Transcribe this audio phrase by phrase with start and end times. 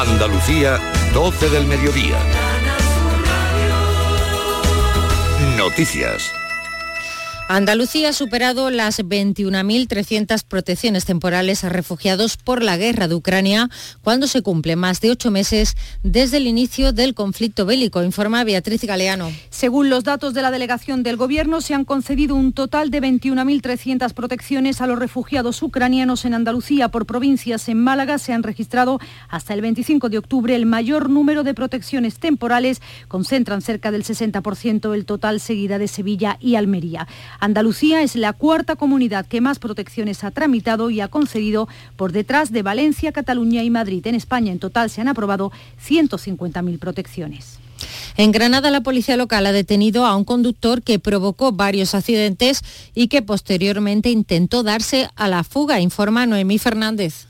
[0.00, 0.78] Andalucía,
[1.12, 2.16] 12 del mediodía.
[5.58, 6.32] Noticias.
[7.52, 13.68] Andalucía ha superado las 21.300 protecciones temporales a refugiados por la guerra de Ucrania
[14.02, 18.84] cuando se cumple más de ocho meses desde el inicio del conflicto bélico, informa Beatriz
[18.84, 19.32] Galeano.
[19.48, 24.12] Según los datos de la delegación del Gobierno, se han concedido un total de 21.300
[24.14, 26.88] protecciones a los refugiados ucranianos en Andalucía.
[26.90, 31.42] Por provincias en Málaga se han registrado hasta el 25 de octubre el mayor número
[31.42, 37.08] de protecciones temporales, concentran cerca del 60% el total seguida de Sevilla y Almería.
[37.40, 42.52] Andalucía es la cuarta comunidad que más protecciones ha tramitado y ha concedido por detrás
[42.52, 44.06] de Valencia, Cataluña y Madrid.
[44.06, 45.50] En España en total se han aprobado
[45.88, 47.58] 150.000 protecciones.
[48.18, 52.60] En Granada, la policía local ha detenido a un conductor que provocó varios accidentes
[52.94, 57.29] y que posteriormente intentó darse a la fuga, informa Noemí Fernández.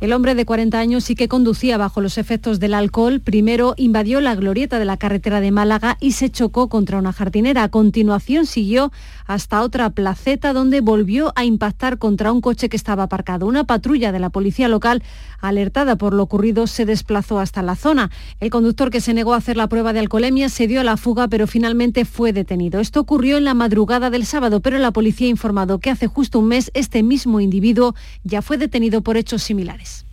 [0.00, 3.18] El hombre de 40 años sí que conducía bajo los efectos del alcohol.
[3.18, 7.64] Primero invadió la glorieta de la carretera de Málaga y se chocó contra una jardinera.
[7.64, 8.92] A continuación siguió
[9.26, 13.46] hasta otra placeta donde volvió a impactar contra un coche que estaba aparcado.
[13.46, 15.02] Una patrulla de la policía local,
[15.40, 18.12] alertada por lo ocurrido, se desplazó hasta la zona.
[18.38, 20.96] El conductor que se negó a hacer la prueba de alcoholemia se dio a la
[20.96, 22.78] fuga, pero finalmente fue detenido.
[22.78, 26.38] Esto ocurrió en la madrugada del sábado, pero la policía ha informado que hace justo
[26.38, 29.87] un mes este mismo individuo ya fue detenido por hechos similares.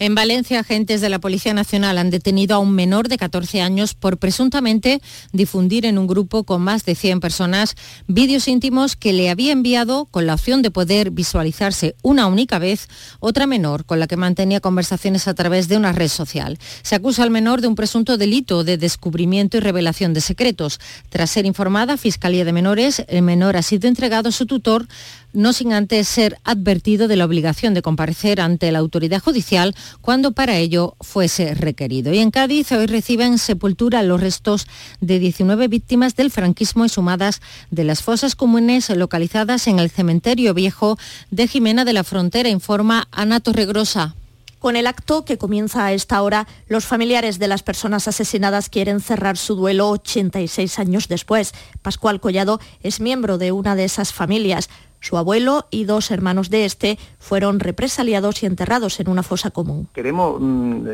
[0.00, 3.94] En Valencia, agentes de la Policía Nacional han detenido a un menor de 14 años
[3.94, 7.74] por presuntamente difundir en un grupo con más de 100 personas
[8.06, 12.86] vídeos íntimos que le había enviado con la opción de poder visualizarse una única vez
[13.18, 16.60] otra menor con la que mantenía conversaciones a través de una red social.
[16.82, 20.78] Se acusa al menor de un presunto delito de descubrimiento y revelación de secretos.
[21.08, 24.86] Tras ser informada Fiscalía de Menores, el menor ha sido entregado a su tutor
[25.32, 30.32] no sin antes ser advertido de la obligación de comparecer ante la autoridad judicial cuando
[30.32, 32.12] para ello fuese requerido.
[32.12, 34.66] Y en Cádiz hoy reciben sepultura los restos
[35.00, 37.40] de 19 víctimas del franquismo y sumadas
[37.70, 40.98] de las fosas comunes localizadas en el cementerio viejo
[41.30, 44.14] de Jimena de la Frontera, informa Ana Torregrosa.
[44.58, 49.00] Con el acto que comienza a esta hora, los familiares de las personas asesinadas quieren
[49.00, 51.52] cerrar su duelo 86 años después.
[51.80, 54.68] Pascual Collado es miembro de una de esas familias.
[55.00, 59.88] Su abuelo y dos hermanos de este fueron represaliados y enterrados en una fosa común.
[59.92, 60.88] Queremos mm,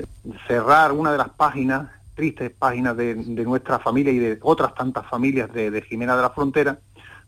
[0.47, 5.53] cerrar una de las páginas, tristes páginas de, nuestra familia y de otras tantas familias
[5.53, 6.79] de, Jimena de la Frontera,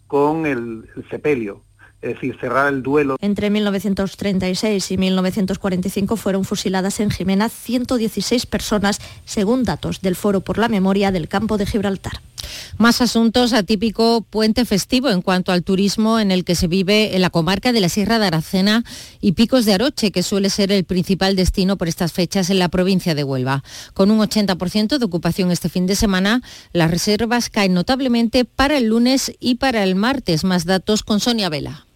[0.07, 1.63] con el sepelio,
[2.01, 3.17] es decir, cerrar el duelo.
[3.21, 10.59] Entre 1936 y 1945 fueron fusiladas en Jimena 116 personas, según datos del Foro por
[10.59, 12.21] la Memoria del Campo de Gibraltar.
[12.79, 17.23] Más asuntos atípico puente festivo en cuanto al turismo en el que se vive en
[17.23, 18.85] la comarca de la Sierra de Aracena
[19.21, 22.69] y Picos de Aroche, que suele ser el principal destino por estas fechas en la
[22.69, 23.63] provincia de Huelva.
[23.95, 26.43] Con un 80% de ocupación este fin de semana,
[26.73, 30.45] las reservas caen notablemente para el lunes y para el martes.
[30.45, 31.87] Más datos con Sonia Vela.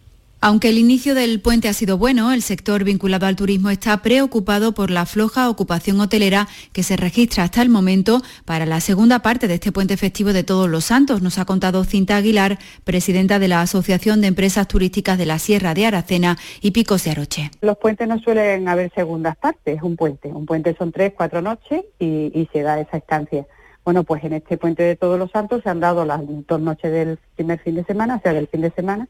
[0.43, 4.73] Aunque el inicio del puente ha sido bueno, el sector vinculado al turismo está preocupado
[4.73, 9.49] por la floja ocupación hotelera que se registra hasta el momento para la segunda parte
[9.49, 13.49] de este puente festivo de Todos los Santos, nos ha contado Cinta Aguilar, presidenta de
[13.49, 17.51] la Asociación de Empresas Turísticas de la Sierra de Aracena y Picos de Aroche.
[17.61, 20.29] Los puentes no suelen haber segundas partes, es un puente.
[20.29, 23.47] Un puente son tres, cuatro noches y, y se da esa estancia.
[23.85, 26.91] Bueno, pues en este puente de Todos los Santos se han dado las dos noches
[26.91, 29.07] del primer fin de semana, o sea, del fin de semana,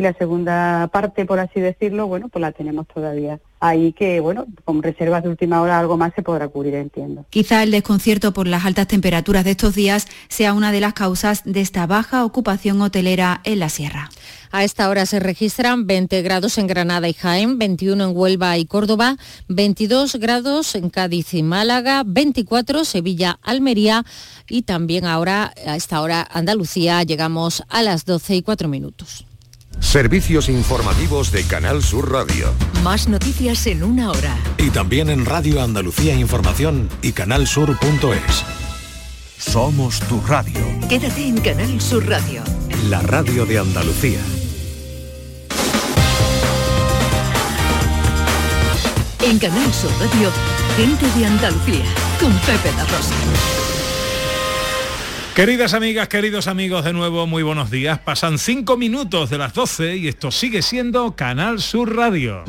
[0.00, 4.46] y la segunda parte, por así decirlo, bueno, pues la tenemos todavía ahí que, bueno,
[4.64, 7.26] con reservas de última hora algo más se podrá cubrir, entiendo.
[7.28, 11.42] Quizá el desconcierto por las altas temperaturas de estos días sea una de las causas
[11.44, 14.08] de esta baja ocupación hotelera en la sierra.
[14.50, 18.64] A esta hora se registran 20 grados en Granada y Jaén, 21 en Huelva y
[18.64, 19.16] Córdoba,
[19.48, 24.04] 22 grados en Cádiz y Málaga, 24 Sevilla, Almería
[24.48, 29.26] y también ahora, a esta hora, Andalucía, llegamos a las 12 y 4 minutos.
[29.80, 32.52] Servicios informativos de Canal Sur Radio.
[32.84, 34.36] Más noticias en una hora.
[34.58, 38.44] Y también en Radio Andalucía Información y canalsur.es.
[39.38, 40.60] Somos tu radio.
[40.88, 42.42] Quédate en Canal Sur Radio.
[42.88, 44.20] La radio de Andalucía.
[49.22, 50.30] En Canal Sur Radio,
[50.76, 51.84] gente de Andalucía,
[52.20, 53.69] con Pepe La Rosa.
[55.34, 57.98] Queridas amigas, queridos amigos, de nuevo muy buenos días.
[57.98, 62.44] Pasan cinco minutos de las 12 y esto sigue siendo Canal Sur Radio.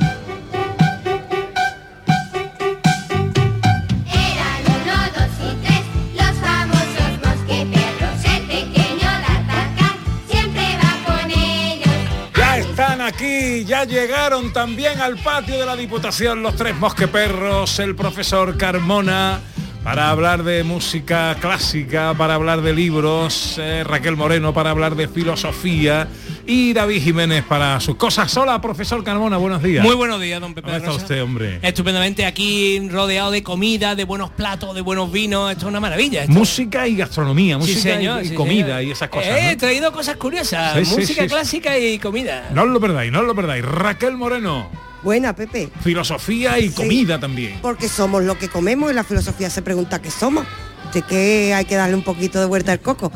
[13.66, 19.39] Ya Ya llegaron también al patio de la Diputación los tres mosqueperros, el profesor Carmona,
[19.83, 25.07] para hablar de música clásica, para hablar de libros, eh, Raquel Moreno para hablar de
[25.07, 26.07] filosofía
[26.45, 28.36] y David Jiménez para sus cosas.
[28.38, 29.83] Hola, profesor Carmona, buenos días.
[29.83, 30.68] Muy buenos días, don Pepe.
[30.68, 31.57] ¿Cómo está usted, hombre?
[31.63, 35.51] Estupendamente aquí rodeado de comida, de buenos platos, de buenos vinos.
[35.51, 36.22] Esto es una maravilla.
[36.22, 36.33] esto.
[36.33, 38.83] Música y gastronomía, música y- señor, y, sí, comida señor.
[38.83, 39.30] y esas cosas.
[39.36, 40.74] Eh, He traído cosas curiosas.
[40.88, 42.50] Sí, música clásica y comida.
[42.54, 43.66] No os lo perdáis, no os lo perdáis.
[43.66, 44.69] Raquel Moreno,
[45.03, 45.69] Buena, Pepe.
[45.83, 46.75] filosofía y Sí.
[46.75, 47.59] comida también.
[47.62, 50.45] Porque somos lo que comemos y la filosofía se pregunta qué somos.
[50.94, 53.12] De que hay que darle un poquito de vuelta al coco.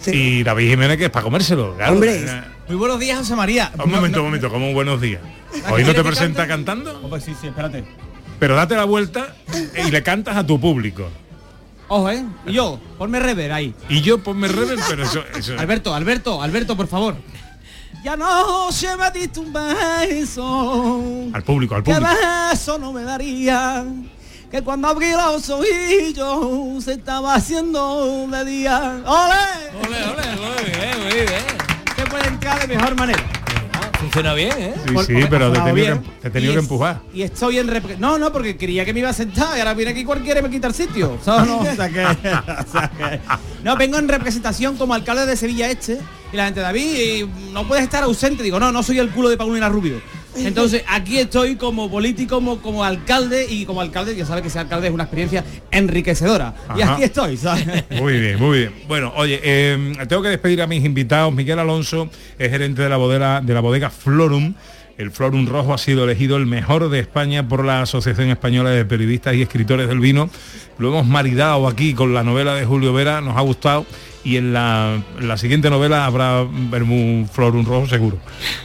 [0.00, 0.10] Sí.
[0.12, 1.74] Y David Jiménez que es para comérselo.
[1.76, 1.92] claro.
[1.94, 2.24] Hombre.
[2.24, 3.72] Eh, Muy buenos días, José María.
[3.82, 5.20] Un momento, un momento, como un buenos días.
[5.70, 7.82] Hoy no te presenta cantando, Oh, pues sí, sí, espérate.
[8.38, 9.34] pero date la vuelta
[9.86, 11.08] y le cantas a tu público.
[11.88, 12.22] Ojo, ¿eh?
[12.46, 13.74] Y yo, ponme rever ahí.
[13.88, 17.16] Y yo ponme rever, pero eso, eso- Alberto, Alberto, Alberto, por favor.
[18.04, 21.02] Ya no se me diste un beso.
[21.32, 22.12] al público, al Que público.
[22.50, 23.84] beso no me daría.
[24.50, 29.02] Que cuando abrí los ojillos se estaba haciendo de día.
[29.04, 29.86] ¡Ole!
[29.86, 31.44] Ole, ole, muy bien, muy bien.
[31.96, 33.22] Se puede entrar de mejor manera.
[33.98, 34.74] Funciona bien, ¿eh?
[34.86, 37.00] Sí, Por- sí, pero te he tenido, que, te he tenido Y que empujar.
[37.12, 39.74] Y estoy en rep- No, no, porque creía que me iba a sentar y ahora
[39.74, 41.18] viene aquí cualquiera y me quita el sitio.
[41.22, 41.46] ¿sabes?
[41.50, 43.20] No, o sea que- o sea que-
[43.64, 45.98] no, vengo en representación como alcalde de Sevilla Este
[46.32, 48.42] y la gente, David, y no puedes estar ausente.
[48.42, 50.00] Digo, no, no soy el culo de Paulina Rubio.
[50.36, 54.62] Entonces aquí estoy como político, como, como alcalde y como alcalde, ya sabe que ser
[54.62, 56.54] alcalde es una experiencia enriquecedora.
[56.76, 57.66] Y aquí estoy, ¿sabes?
[57.98, 58.74] Muy bien, muy bien.
[58.86, 61.32] Bueno, oye, eh, tengo que despedir a mis invitados.
[61.34, 62.08] Miguel Alonso
[62.38, 64.54] es gerente de la bodega, de la bodega Florum.
[64.96, 68.84] El Florum Rojo ha sido elegido el mejor de España por la Asociación Española de
[68.84, 70.28] Periodistas y Escritores del Vino.
[70.78, 73.86] Lo hemos maridado aquí con la novela de Julio Vera, nos ha gustado.
[74.24, 78.18] Y en la, en la siguiente novela habrá Vermú Florum Rojo seguro.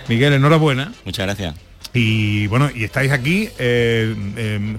[0.07, 0.91] Miguel, enhorabuena.
[1.05, 1.55] Muchas gracias.
[1.93, 3.49] Y bueno, y estáis aquí.
[3.59, 4.77] eh, eh,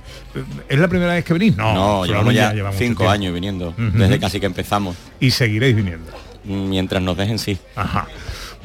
[0.69, 1.57] ¿Es la primera vez que venís?
[1.57, 4.97] No, llevamos ya cinco años viniendo, desde casi que empezamos.
[5.21, 6.11] Y seguiréis viniendo.
[6.45, 7.57] Mientras nos dejen, sí.
[7.77, 8.07] Ajá.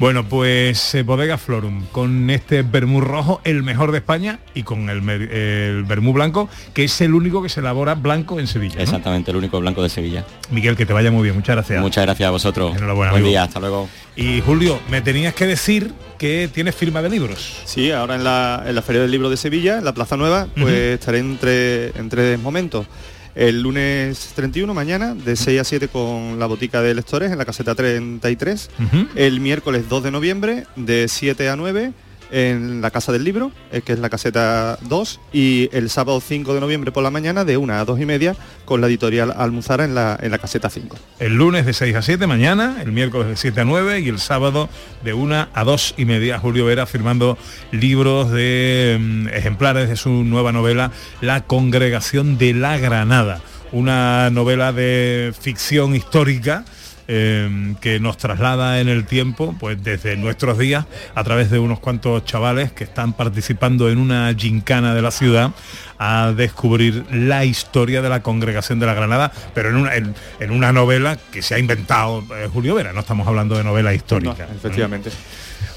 [0.00, 4.88] Bueno, pues eh, Bodega Florum, con este vermú rojo, el mejor de España, y con
[4.88, 8.76] el, el vermú blanco, que es el único que se elabora blanco en Sevilla.
[8.76, 8.82] ¿no?
[8.82, 10.24] Exactamente, el único blanco de Sevilla.
[10.50, 11.82] Miguel, que te vaya muy bien, muchas gracias.
[11.82, 12.74] Muchas gracias a vosotros.
[12.74, 13.28] Enhorabuena, Buen amigo.
[13.28, 13.90] día, hasta luego.
[14.16, 17.60] Y Julio, me tenías que decir que tienes firma de libros.
[17.66, 20.48] Sí, ahora en la, en la Feria del Libro de Sevilla, en la Plaza Nueva,
[20.58, 22.86] pues estaré entre, en tres momentos.
[23.34, 27.44] El lunes 31, mañana, de 6 a 7 con la botica de lectores en la
[27.44, 28.70] caseta 33.
[28.78, 29.06] Ujú.
[29.14, 31.92] El miércoles 2 de noviembre, de 7 a 9
[32.30, 36.54] en la Casa del Libro, eh, que es la caseta 2, y el sábado 5
[36.54, 39.84] de noviembre por la mañana, de 1 a 2 y media, con la editorial Almuzara
[39.84, 40.96] en la, en la caseta 5.
[41.18, 44.18] El lunes de 6 a 7 mañana, el miércoles de 7 a 9 y el
[44.18, 44.68] sábado
[45.04, 46.38] de 1 a 2 y media.
[46.38, 47.38] Julio Vera firmando
[47.72, 53.40] libros de mm, ejemplares de su nueva novela La Congregación de la Granada.
[53.72, 56.64] Una novela de ficción histórica
[57.12, 60.86] eh, que nos traslada en el tiempo, pues desde nuestros días,
[61.16, 65.50] a través de unos cuantos chavales que están participando en una gincana de la ciudad
[65.98, 70.50] a descubrir la historia de la congregación de la Granada, pero en una, en, en
[70.52, 74.46] una novela que se ha inventado eh, Julio Vera, no estamos hablando de novela histórica.
[74.48, 75.10] No, efectivamente.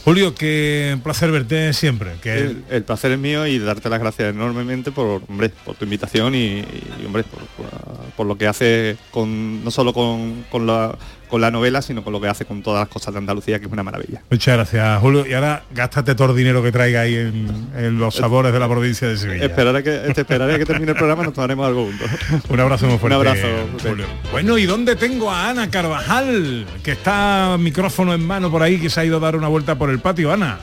[0.06, 2.12] Julio, qué placer verte siempre.
[2.22, 5.86] Que El, el placer es mío y darte las gracias enormemente por, hombre, por tu
[5.86, 10.68] invitación y, y, hombre, por, por- por lo que hace con, no solo con, con
[10.68, 10.96] la,
[11.34, 13.66] con la novela, sino con lo que hace con todas las cosas de Andalucía, que
[13.66, 14.22] es una maravilla.
[14.30, 15.26] Muchas gracias, Julio.
[15.26, 18.70] Y ahora gástate todo el dinero que traiga ahí en, en los sabores de la
[18.70, 19.46] provincia de Sevilla.
[19.46, 22.08] Esperaré que, te esperaré que termine el programa nos tomaremos algo juntos.
[22.50, 23.18] Un abrazo muy fuerte.
[23.18, 23.48] Un abrazo.
[23.82, 24.06] Julio.
[24.32, 26.68] Bueno, ¿y dónde tengo a Ana Carvajal?
[26.84, 29.74] Que está micrófono en mano por ahí, que se ha ido a dar una vuelta
[29.74, 30.32] por el patio.
[30.32, 30.60] Ana.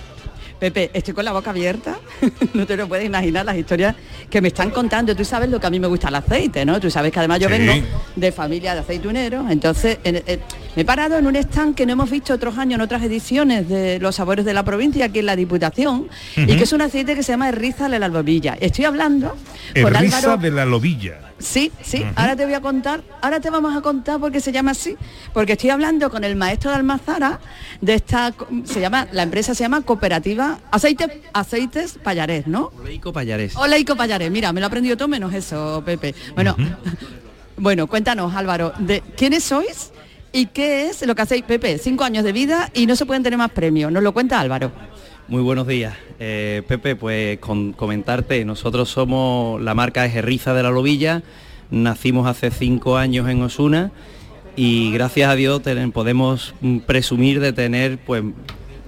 [0.60, 1.98] Pepe, estoy con la boca abierta,
[2.54, 3.96] no te lo puedes imaginar las historias
[4.28, 5.16] que me están contando.
[5.16, 6.78] Tú sabes lo que a mí me gusta el aceite, ¿no?
[6.78, 7.54] Tú sabes que además yo Sí.
[7.56, 10.40] vengo de familia de aceituneros, entonces en- en-
[10.76, 13.68] me he parado en un stand que no hemos visto otros años en otras ediciones
[13.70, 17.14] de los sabores de la provincia, aquí en la Diputación, y que es un aceite
[17.16, 18.56] que se llama Erriza de la Albovilla.
[18.60, 19.34] Estoy hablando
[19.82, 20.36] con Álvaro...
[20.36, 21.20] de la Lobilla.
[21.38, 24.52] Sí, sí, ahora te voy a contar, ahora te vamos a contar por qué se
[24.52, 24.94] llama así,
[25.32, 27.40] porque estoy hablando con el maestro de Almazara
[27.80, 32.72] de esta, se llama, la empresa se llama Cooperativa Aceites, Aceites Payarés, ¿no?
[32.84, 33.56] Leico Payarés.
[33.56, 36.14] Hola Ico Payarés, mira, me lo he aprendido todo menos eso, Pepe.
[36.34, 36.56] Bueno,
[37.56, 39.92] bueno, cuéntanos Álvaro, de quiénes sois
[40.32, 43.22] y qué es lo que hacéis, Pepe, cinco años de vida y no se pueden
[43.22, 44.72] tener más premios, nos lo cuenta Álvaro.
[45.28, 45.94] Muy buenos días.
[46.18, 51.22] Eh, Pepe, pues con comentarte, nosotros somos la marca es Erriza de la Lobilla,
[51.70, 53.92] nacimos hace cinco años en Osuna
[54.56, 58.24] y gracias a Dios podemos mm, presumir de tener pues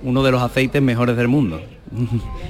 [0.02, 1.60] uno de los aceites mejores del mundo.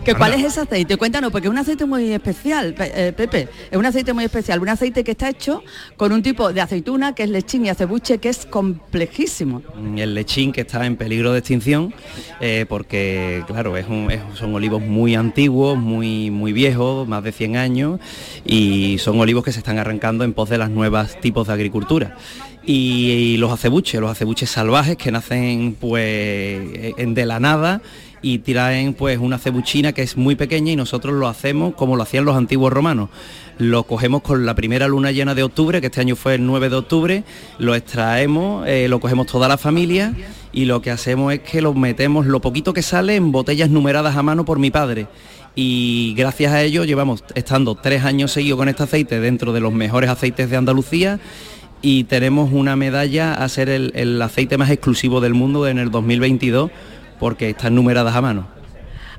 [0.05, 0.97] ¿Que ¿Cuál es ese aceite?
[0.97, 3.49] Cuéntanos, porque es un aceite muy especial, Pe- eh, Pepe.
[3.73, 5.65] Es un aceite muy especial, un aceite que está hecho
[5.97, 9.63] con un tipo de aceituna que es lechín y acebuche que es complejísimo.
[9.97, 11.93] el lechín que está en peligro de extinción
[12.41, 17.33] eh, porque claro es un- es- son olivos muy antiguos muy muy viejos más de
[17.33, 17.99] 100 años
[18.45, 22.17] y son olivos que se están arrancando en pos de las nuevas tipos de agricultura
[22.65, 27.83] y, los acebuches los acebuches salvajes que nacen pues en de la nada
[28.23, 32.05] y traen pues una cebuchina que es muy pequeña y nosotros lo hacemos como lo
[32.05, 33.11] hacían los antiguos romanos.
[33.59, 36.71] Lo cogemos con la primera luna llena de octubre, que este año fue el 9
[36.71, 37.25] de octubre,
[37.59, 40.15] lo extraemos, eh, lo cogemos toda la familia
[40.53, 44.17] y lo que hacemos es que lo metemos lo poquito que sale en botellas numeradas
[44.17, 45.09] a mano por mi padre.
[45.55, 49.73] Y gracias a ello llevamos estando tres años seguidos con este aceite dentro de los
[49.73, 51.21] mejores aceites de Andalucía
[51.83, 55.91] y tenemos una medalla a ser el, el aceite más exclusivo del mundo en el
[55.91, 56.71] 2022
[57.19, 58.47] porque están numeradas a mano.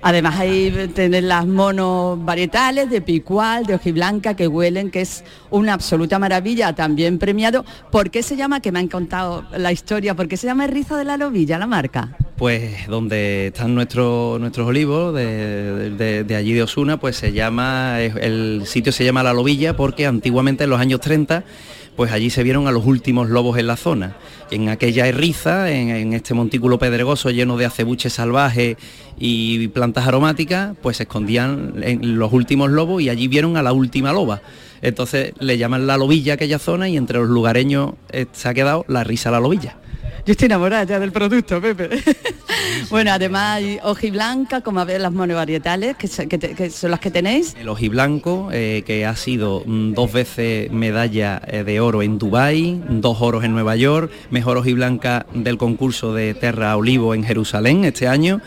[0.06, 5.72] Además ahí tener las monos varietales de picual, de hojiblanca que huelen, que es una
[5.74, 7.64] absoluta maravilla, también premiado.
[7.90, 10.98] ¿Por qué se llama, que me han contado la historia, por qué se llama Riza
[10.98, 12.18] de la Lobilla, la marca?
[12.36, 18.02] Pues donde están nuestros nuestros olivos de, de- de allí de Osuna, pues se llama,
[18.02, 21.46] el sitio se llama La Lobilla porque antiguamente en los años 30
[21.96, 24.16] pues allí se vieron a los últimos lobos en la zona.
[24.52, 28.78] En aquella riza, en, en este montículo pedregoso lleno de acebuches salvajes
[29.18, 34.12] y plantas aromáticas, pues se escondían los últimos lobos y allí vieron a la última
[34.12, 34.42] loba.
[34.82, 38.54] Entonces le llaman la lobilla a aquella zona y entre los lugareños eh, se ha
[38.54, 39.78] quedado la risa la lobilla.
[40.26, 41.90] Yo estoy enamorada ya del producto, Pepe.
[42.90, 46.92] bueno, además hay hojiblanca, como a ver las monovarietales, que, se- que te- que son
[46.92, 47.56] las que tenéis.
[47.60, 52.82] El ojiblanco, eh, que ha sido mm, dos veces medalla eh, de oro en Dubái,
[52.90, 58.08] dos oros en Nueva York, mejor ojiblanca del concurso de Terra Olivo en Jerusalén este
[58.08, 58.42] año,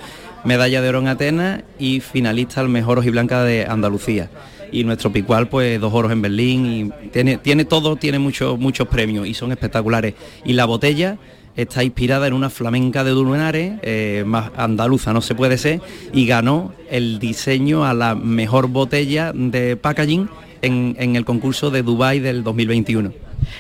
[0.44, 4.30] medalla de oro en Atenas y finalista al mejor ojiblanca de Andalucía.
[4.73, 6.66] Y nuestro picual, pues dos oros en Berlín
[7.02, 10.14] y tiene, tiene todo, tiene muchos muchos premios y son espectaculares.
[10.44, 11.18] Y la botella
[11.56, 15.80] está inspirada en una flamenca de Dunares, eh, más andaluza no se puede ser,
[16.12, 20.28] y ganó el diseño a la mejor botella de packaging
[20.62, 23.12] en, en el concurso de Dubai del 2021.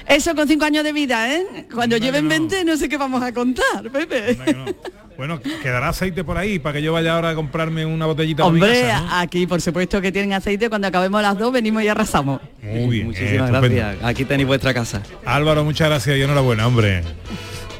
[0.08, 1.66] Eso con cinco años de vida, ¿eh?
[1.72, 4.36] Cuando lleven 20 no sé qué vamos a contar, Pepe.
[5.16, 8.52] Bueno, quedará aceite por ahí para que yo vaya ahora a comprarme una botellita para
[8.52, 9.14] mi Hombre, casa, ¿no?
[9.16, 12.40] aquí por supuesto que tienen aceite, cuando acabemos las dos venimos y arrasamos.
[12.62, 13.96] Muy bien, Muchísimas gracias.
[14.02, 15.02] Aquí tenéis vuestra casa.
[15.24, 17.02] Álvaro, muchas gracias y enhorabuena, hombre.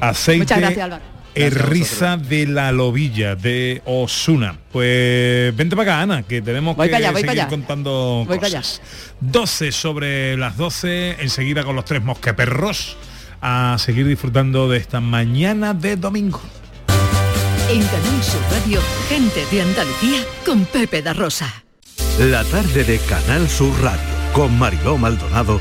[0.01, 1.01] Aceite Muchas gracias.
[1.35, 4.57] Erriza de la Lobilla de Osuna.
[4.73, 7.49] Pues vente para acá, Ana, que tenemos Voy que allá, seguir allá.
[7.49, 8.81] contando Voy para cosas.
[9.21, 12.97] 12 sobre las 12, enseguida con los tres mosqueperros
[13.43, 16.41] a seguir disfrutando de esta mañana de domingo.
[17.71, 21.65] En Canal Sur Radio, gente de Andalucía con Pepe da Rosa.
[22.19, 24.01] La tarde de Canal Sur Radio
[24.33, 25.61] con Mariló Maldonado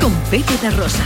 [0.00, 1.04] con Pepe da Rosa.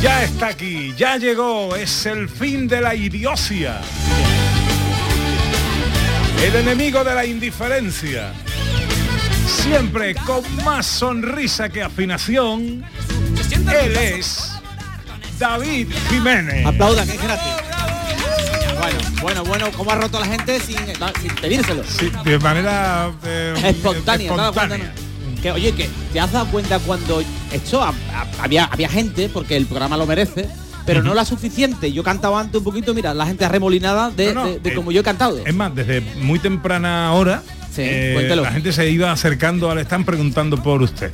[0.00, 3.80] Ya está aquí, ya llegó, es el fin de la idiocia.
[6.42, 8.32] El enemigo de la indiferencia.
[9.46, 12.84] Siempre con más sonrisa que afinación,
[13.52, 14.50] él es
[15.38, 16.66] David Jiménez.
[16.66, 17.52] Aplauda, que es gratis.
[18.76, 20.78] Bueno, bueno, bueno, ¿cómo ha roto la gente sin,
[21.20, 21.84] sin pedírselo?
[21.84, 25.40] Sí, de manera eh, espontánea, ¿te has dado cuenta, espontánea.
[25.40, 27.22] Que, oye, que te has dado cuenta cuando
[27.52, 27.94] esto
[28.40, 30.48] había, había gente, porque el programa lo merece,
[30.86, 31.92] pero no la suficiente.
[31.92, 34.74] Yo cantaba antes un poquito, mira, la gente arremolinada de, No, no, de- de eh,
[34.74, 35.38] como yo he cantado.
[35.44, 37.42] Es más, desde muy temprana hora
[37.76, 41.10] eh, la gente se iba acercando, ahora están preguntando por usted.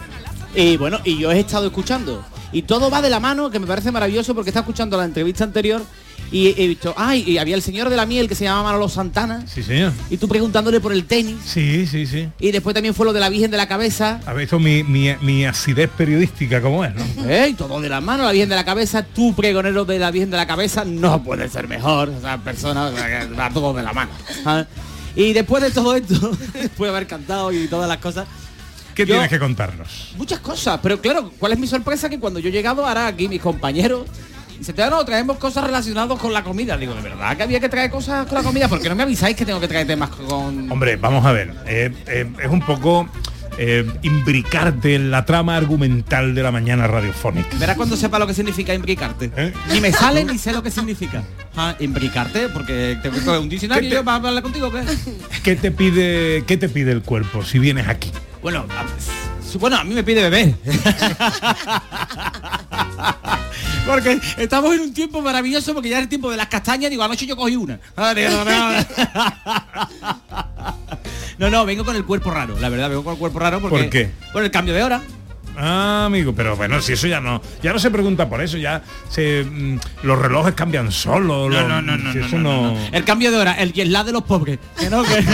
[0.55, 2.25] Y bueno, y yo he estado escuchando.
[2.51, 5.45] Y todo va de la mano, que me parece maravilloso porque está escuchando la entrevista
[5.45, 5.83] anterior
[6.31, 8.89] y he visto, ay, y había el señor de la miel que se llama Manolo
[8.89, 9.45] Santana.
[9.47, 9.93] Sí, señor.
[10.11, 11.37] Y tú preguntándole por el tenis.
[11.45, 12.29] Sí, sí, sí.
[12.39, 14.21] Y después también fue lo de la Virgen de la Cabeza.
[14.27, 17.29] Habéis visto mi, mi, mi acidez periodística como es, ¿no?
[17.29, 17.55] ¡Ey!
[17.55, 20.37] Todo de la mano, la Virgen de la Cabeza, tú pregonero de la Virgen de
[20.37, 22.09] la Cabeza, no puede ser mejor.
[22.11, 22.91] O sea, persona,
[23.39, 24.11] va todo de la mano.
[24.45, 24.67] ¿sabes?
[25.17, 26.15] Y después de todo esto,
[26.53, 28.27] después de haber cantado y todas las cosas,
[28.95, 30.13] ¿Qué Yo- tienes que contarnos?
[30.17, 30.81] muchas cosas.
[30.83, 32.09] Pero claro, ¿cuál es mi sorpresa?
[32.09, 34.07] Que cuando yo he llegado ahora aquí, mis compañeros,
[34.61, 36.77] se te no, traemos cosas relacionadas con la comida.
[36.77, 38.69] Digo, ¿de verdad que había que traer cosas con la comida?
[38.69, 40.71] ¿Por qué no me avisáis que tengo que traer temas con...
[40.71, 41.55] Hombre, vamos a ver.
[41.67, 43.09] eh, eh, es un poco
[43.59, 47.49] eh, imbricarte en la trama argumental de la mañana radiofónica.
[47.59, 49.31] Verás cuando sepa lo que significa imbricarte.
[49.37, 49.53] ¿Eh?
[49.73, 51.23] Ni me sale ni sé lo que significa.
[51.57, 54.83] Ah, imbricarte, porque tengo que un diccionario ¿Qué te- para hablar contigo, ¿qué?
[55.43, 58.13] ¿Qué te pide, qué te pide el cuerpo si vienes aquí?
[58.43, 60.55] Bueno, a, bueno, a mí me pide beber.
[63.87, 66.91] porque estamos en un tiempo maravilloso porque ya es el tiempo de las castañas.
[66.91, 67.81] Digo, anoche yo cogí una.
[68.15, 68.85] Digo, no, no.
[71.39, 73.79] No, no, vengo con el cuerpo raro, la verdad, vengo con el cuerpo raro porque...
[73.79, 74.11] ¿Por qué?
[74.33, 75.01] Por el cambio de hora.
[75.61, 78.81] Ah, amigo, pero bueno, si eso ya no, ya no se pregunta por eso, ya
[79.09, 81.51] se, mm, los relojes cambian solos.
[81.53, 82.77] los- no, no, no, si no.
[82.93, 84.61] El cambio de hora, el jet lag de los pobres.
[84.79, 85.17] Que no, que-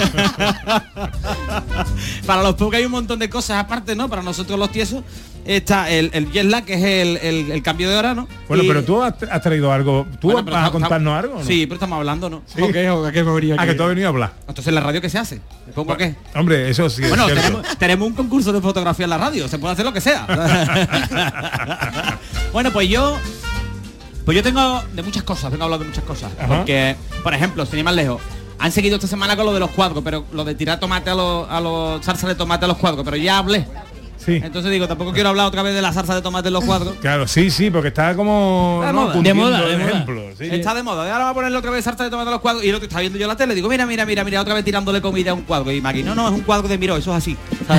[2.26, 4.08] Para los pobres hay un montón de cosas aparte, ¿no?
[4.08, 5.04] Para nosotros los tiesos
[5.44, 8.26] está el, el jet lag, que es el, el- el cambio de hora, ¿no?
[8.48, 10.06] Bueno, Y- pero tú has, has traído algo.
[10.20, 11.38] ¿Tú Bueno, vas a contarnos algo?
[11.38, 11.44] no?
[11.44, 12.42] Sí, pero estamos hablando, ¿no?
[12.46, 12.62] Sí.
[12.62, 12.88] ¿O qué?
[12.90, 13.72] ¿O qué me venía Ah, aquí?
[13.72, 14.32] que tú has venido a hablar.
[14.48, 15.40] Entonces la radio qué se hace?
[15.66, 16.14] ¿Me pongo qué?
[16.34, 17.02] Hombre, eso sí.
[17.02, 17.42] es Bueno, cierto.
[17.42, 20.26] tenemos, tenemos un concurso de fotografía en la radio, se puede hacer lo que sea.
[22.52, 23.16] bueno, pues yo.
[24.24, 26.32] Pues yo tengo de muchas cosas, vengo a hablar de muchas cosas.
[26.38, 26.48] Ajá.
[26.56, 28.22] Porque, por ejemplo, sin ir más lejos,
[28.58, 31.14] han seguido esta semana con lo de los cuadros, pero lo de tirar tomate a
[31.14, 33.66] los, a los salsa de tomate a los cuadros, pero ya hablé.
[34.24, 34.40] Sí.
[34.42, 36.94] Entonces digo, tampoco quiero hablar otra vez de la salsa de tomate en los cuadros.
[37.00, 39.00] Claro, sí, sí, porque está como de ¿no?
[39.02, 39.20] moda.
[39.20, 40.06] De moda, de moda.
[40.38, 40.48] sí.
[40.50, 41.02] Está de moda.
[41.12, 42.64] Ahora va a ponerle otra vez salsa de tomate a los cuadros.
[42.64, 43.54] Y el otro está viendo yo la tele.
[43.54, 45.70] Digo, mira, mira, mira, mira, otra vez tirándole comida a un cuadro.
[45.70, 47.36] Y Maggie, no, no, es un cuadro de miro, eso es así.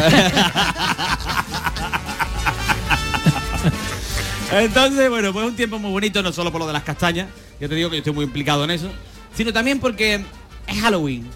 [4.51, 7.27] Entonces, bueno, pues un tiempo muy bonito, no solo por lo de las castañas,
[7.59, 8.89] yo te digo que yo estoy muy implicado en eso,
[9.33, 10.23] sino también porque
[10.67, 11.27] es Halloween.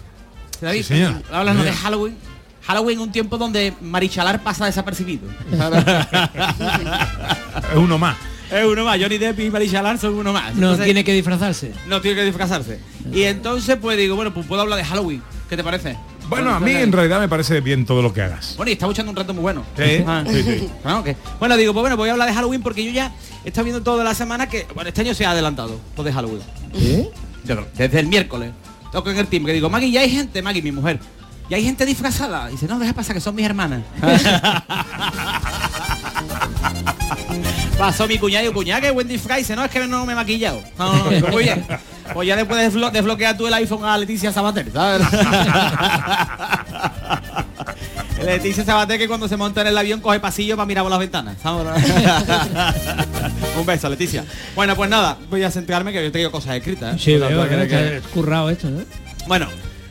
[0.60, 1.72] David, Sí, hablando de.
[1.72, 2.16] Halloween.
[2.70, 5.22] Halloween un tiempo donde Marichalar pasa desapercibido.
[7.72, 8.16] Es uno más.
[8.50, 10.54] es uno más, Johnny Depp y Marichalar son uno más.
[10.54, 11.72] No Entonces- tiene que disfrazarse.
[11.88, 12.80] no tiene que disfrazarse.
[13.12, 15.20] Y entonces pues digo, bueno, pues puedo hablar de Halloween.
[15.48, 15.96] ¿Qué te parece?
[16.28, 18.54] Bueno, a mí en realidad me parece bien todo lo que hagas.
[18.56, 19.64] Bueno, y está echando un rato muy bueno.
[19.76, 20.22] Sí, Ah.
[20.30, 20.68] sí, sí.
[20.84, 21.02] Ah.
[21.40, 23.12] Bueno, digo, pues bueno, voy a hablar de Halloween porque yo ya
[23.44, 26.12] he estado viendo toda la semana que, bueno, este año se ha adelantado, todo de
[26.12, 26.42] Halloween.
[27.44, 28.52] Creo, Desde el miércoles.
[28.92, 30.98] Toco en el team que digo, Maggie, ya hay gente, Maggie, mi mujer.
[31.50, 32.48] Ya hay gente disfrazada.
[32.48, 33.82] Y dice, no, deja pasar que son mis hermanas.
[37.78, 39.38] Pasó mi cuñado y cuñada, que buen disfraz.
[39.38, 40.62] Dice, no, es que no me he maquillado.
[40.78, 41.64] No, no, no, muy bien.
[42.12, 45.06] Pues ya después desblo- desbloquear tú el iPhone a Leticia Sabater, ¿sabes?
[48.24, 51.00] Leticia Sabater que cuando se monta en el avión coge pasillo para mirar por las
[51.00, 51.36] ventanas.
[51.42, 51.66] ¿sabes?
[53.58, 54.24] Un beso, Leticia.
[54.54, 56.96] Bueno, pues nada, voy a centrarme que yo tengo cosas escritas.
[56.96, 56.98] ¿eh?
[56.98, 58.82] Sí, veo que, que- currado esto, ¿no?
[59.26, 59.46] Bueno,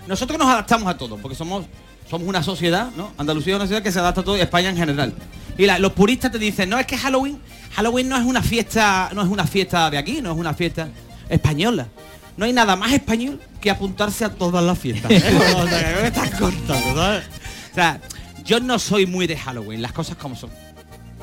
[0.10, 1.66] nosotros nos adaptamos a todo, porque somos
[2.10, 3.12] somos una sociedad, ¿no?
[3.20, 5.14] Andalucía es una sociedad que se adapta a todo y España en general.
[5.60, 7.40] Y la- los puristas te dicen, no, es que Halloween,
[7.76, 10.88] Halloween no es una fiesta, no es una fiesta de aquí, no es una fiesta
[11.30, 11.88] española.
[12.36, 15.12] No hay nada más español que apuntarse a todas las fiestas.
[15.12, 15.22] ¿eh?
[15.56, 17.24] o sea, me estás contando, ¿sabes?
[17.72, 18.02] O sea,
[18.44, 20.50] yo no soy muy de Halloween, las cosas como son.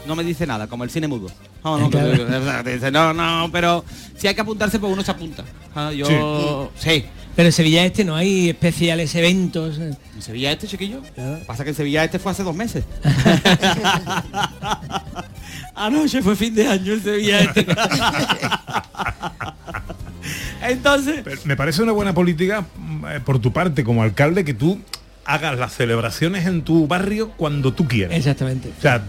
[0.06, 1.26] No me dice nada, como el cine mudo.
[1.64, 2.12] No, no, Claro.
[2.92, 3.84] no, no, pero
[4.16, 5.42] si hay que apuntarse, pues uno se apunta.
[5.74, 7.04] Ah, Yo, sí.
[7.36, 9.78] Pero en Sevilla Este no hay especiales eventos.
[9.78, 11.02] ¿En Sevilla Este, chiquillo?
[11.46, 12.84] Pasa que en Sevilla Este fue hace dos meses.
[15.74, 17.66] Anoche fue fin de año en Sevilla Este.
[20.62, 21.20] Entonces...
[21.22, 24.80] Pero me parece una buena política mm, eh, por tu parte como alcalde que tú
[25.24, 28.16] hagas las celebraciones en tu barrio cuando tú quieras.
[28.16, 28.70] Exactamente.
[28.78, 29.02] O sea,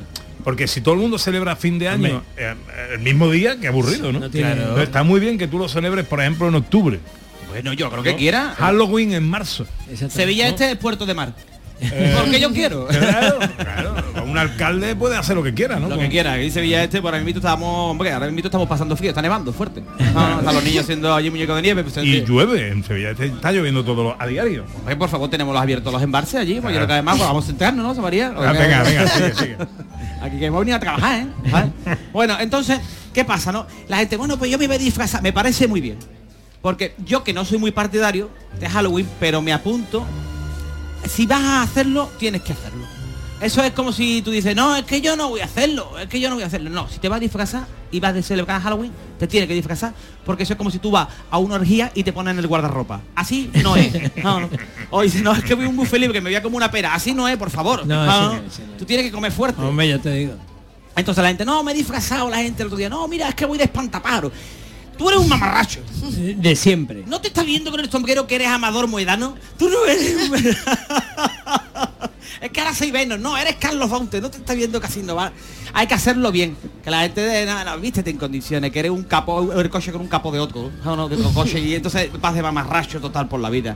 [0.44, 2.54] porque si todo el mundo celebra fin de año eh,
[2.94, 4.20] el mismo día, qué aburrido, ¿no?
[4.20, 7.00] No tiene- está muy bien que tú lo celebres, por ejemplo, en octubre.
[7.62, 8.18] Bueno, yo creo que ¿no?
[8.18, 8.56] quiera.
[8.58, 9.66] Halloween en marzo.
[10.10, 11.34] Sevilla Este es Puerto de Mar.
[11.80, 12.88] Eh, Porque yo quiero.
[12.88, 13.96] Claro, claro.
[14.26, 15.88] Un alcalde puede hacer lo que quiera, ¿no?
[15.88, 18.96] Lo que quiera, aquí Sevilla Este, por ahora mismo estamos, hombre, ahora mismo estamos pasando
[18.98, 19.84] frío, está nevando fuerte.
[20.14, 21.84] No, no, están los niños haciendo allí muñecos de nieve.
[21.84, 22.24] pues, Y sí.
[22.26, 24.66] llueve en Sevilla, este- está lloviendo todo lo- a diario.
[24.76, 27.28] Hombre, por favor, tenemos los abiertos los embarces allí, pues yo creo que además pues,
[27.28, 28.34] vamos a centrarnos, ¿no, José María?
[28.36, 29.58] Ah, venga, venga, sigue, sigue.
[30.22, 31.28] Aquí que hemos venido a trabajar, ¿eh?
[31.52, 31.72] ¿Vale?
[32.12, 32.80] bueno, entonces,
[33.14, 33.68] ¿qué pasa, no?
[33.88, 35.98] La gente, bueno, pues yo me voy a disfrazar, me parece muy bien.
[36.62, 40.06] Porque yo que no soy muy partidario de Halloween, pero me apunto
[41.06, 42.86] si vas a hacerlo, tienes que hacerlo.
[43.40, 46.08] Eso es como si tú dices, no, es que yo no voy a hacerlo, es
[46.08, 46.72] que yo no voy a hacerlo.
[46.72, 49.94] No, si te vas a disfrazar y vas a celebrar Halloween, te tienes que disfrazar,
[50.26, 52.48] porque eso es como si tú vas a una orgía y te ponen en el
[52.48, 53.02] guardarropa.
[53.14, 53.94] Así no es.
[54.24, 54.50] No, no.
[54.90, 56.58] O dices, no, es que voy a un buffet libre que me voy a como
[56.58, 56.96] una pera.
[56.96, 57.86] Así no es, por favor.
[57.86, 58.64] No, No, sí, sí.
[58.80, 59.62] Tú tienes que comer fuerte.
[59.62, 60.34] Hombre, yo te digo.
[60.96, 62.90] Entonces la gente, no, me he disfrazado la gente el otro día.
[62.90, 64.32] No, mira, es que voy de espantapájaro.
[64.98, 65.80] Tú eres un mamarracho.
[66.38, 67.04] De siempre.
[67.08, 69.36] ¿No te estás viendo con el sombrero que eres Amador Moedano?
[69.58, 70.36] Tú no eres un-
[72.42, 75.16] Es que ahora soy Venom, no, eres Carlos Fonte, no te estás viendo casi no
[75.16, 75.32] va.
[75.74, 76.56] Hay que hacerlo bien.
[76.84, 79.92] Que la gente de nada, no, vístete en condiciones, que eres un capo, el coche
[79.92, 83.00] con un capo de otro, no, no, de otro coche, y entonces vas de mamarracho
[83.02, 83.76] total por la vida.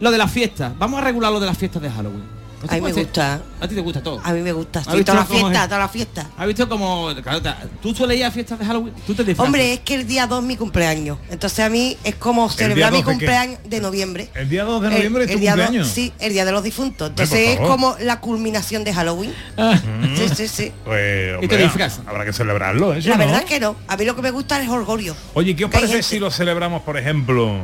[0.00, 2.24] Lo de las fiestas, vamos a regular lo de las fiestas de Halloween.
[2.68, 3.40] A mí me gusta.
[3.60, 4.20] A ti te gusta todo.
[4.24, 4.80] A mí me gusta.
[4.80, 5.68] ¿Has Sí, visto toda la fiesta, es?
[5.68, 6.26] toda la fiesta.
[6.36, 7.14] ¿Has visto como...
[7.22, 7.40] claro,
[7.80, 8.94] ¿Tú sueles ir a fiestas de Halloween?
[9.06, 9.46] ¿Tú te disfrazas?
[9.46, 11.18] Hombre, es que el día 2 es mi cumpleaños.
[11.30, 14.30] Entonces a mí es como celebrar mi 2 de cumpleaños de noviembre.
[14.34, 15.88] El día 2 de El- noviembre es el tu día dos- cumpleaños.
[15.88, 17.08] sí, el día de los difuntos.
[17.10, 19.32] Entonces es como la culminación de Halloween.
[19.56, 20.16] Mm.
[20.16, 20.72] Sí, sí, sí.
[20.84, 22.00] Pues, ¿Y te disfrazas?
[22.06, 23.24] habrá que celebrarlo, eso, La ¿no?
[23.24, 23.76] verdad es que no.
[23.88, 25.14] A mí lo que me gusta es el orgullo.
[25.34, 27.56] Oye, ¿qué os parece si lo celebramos, por ejemplo,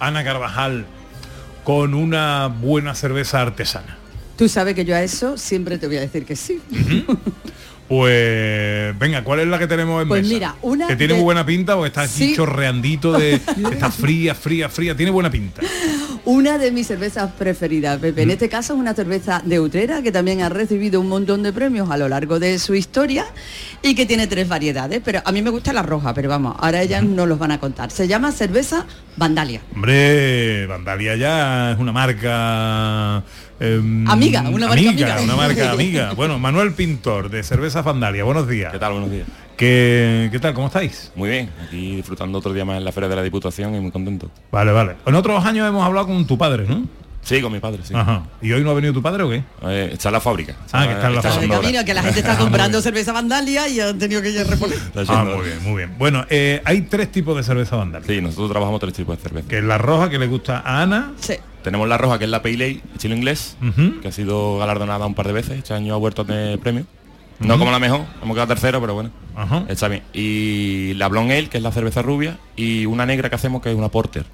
[0.00, 0.86] Ana Carvajal,
[1.64, 3.98] con una buena cerveza artesana?
[4.42, 6.60] Tú sabes que yo a eso siempre te voy a decir que sí.
[7.86, 10.34] Pues venga, ¿cuál es la que tenemos en Pues mesa?
[10.34, 12.34] mira, una que tiene de- muy buena pinta porque está aquí Sí.
[12.34, 13.34] chorreandito de
[13.72, 15.60] está fría, fría, fría, tiene buena pinta.
[16.24, 18.22] Una de mis cervezas preferidas, Pepe.
[18.22, 18.32] En Mm.
[18.32, 21.90] este caso es una cerveza de Utrera que también ha recibido un montón de premios
[21.90, 23.26] a lo largo de su historia
[23.82, 25.02] y que tiene tres variedades.
[25.04, 27.60] Pero a mí me gusta la roja, pero vamos, ahora ellas no los van a
[27.60, 27.90] contar.
[27.90, 29.60] Se llama cerveza Vandalia.
[29.74, 33.22] Hombre, Vandalia ya es una marca
[33.62, 35.20] em, Amiga, una marca amiga.
[35.22, 36.12] una marca amiga.
[36.14, 38.72] Bueno, Manuel Pintor de Cerveza Vandalia, buenos días.
[38.72, 38.92] ¿Qué tal?
[38.92, 39.26] Buenos días.
[39.56, 40.54] ¿Qué, qué tal?
[40.54, 41.12] ¿Cómo estáis?
[41.14, 43.90] Muy bien, aquí disfrutando otro día más en la Feria de la Diputación y muy
[43.90, 44.30] contento.
[44.50, 44.96] Vale, vale.
[45.06, 46.84] En otros años hemos hablado con tu padre, ¿no?
[47.24, 47.94] Sí, con mi padre, sí.
[47.94, 48.24] Ajá.
[48.40, 49.44] ¿Y hoy no ha venido tu padre o qué?
[49.62, 50.56] Eh, está en la fábrica.
[50.72, 51.58] Ah, que está en la fábrica.
[51.60, 51.84] obras.
[51.84, 52.82] que la gente está Ah, comprando bien.
[52.82, 54.76] cerveza Vandalia y han tenido que ir a reponer.
[55.06, 55.94] Ah, muy bien, muy bien.
[55.98, 58.08] Bueno, eh, hay tres tipos de cerveza Vandalia.
[58.08, 59.46] Sí, nosotros trabajamos tres tipos de cerveza.
[59.46, 61.12] Que es la roja que le gusta a Ana.
[61.20, 61.34] Sí.
[61.62, 63.56] Tenemos la roja, que es la Pale Ale, estilo inglés,
[64.02, 65.58] que ha sido galardonada un par de veces.
[65.58, 66.84] Este año ha vuelto a tener premio.
[67.38, 69.10] No como la mejor, hemos quedado tercero, pero bueno.
[69.68, 70.02] Está bien.
[70.12, 73.70] Y la Blonde Ale, que es la cerveza rubia, y una negra que hacemos, que
[73.70, 74.24] es una Porter.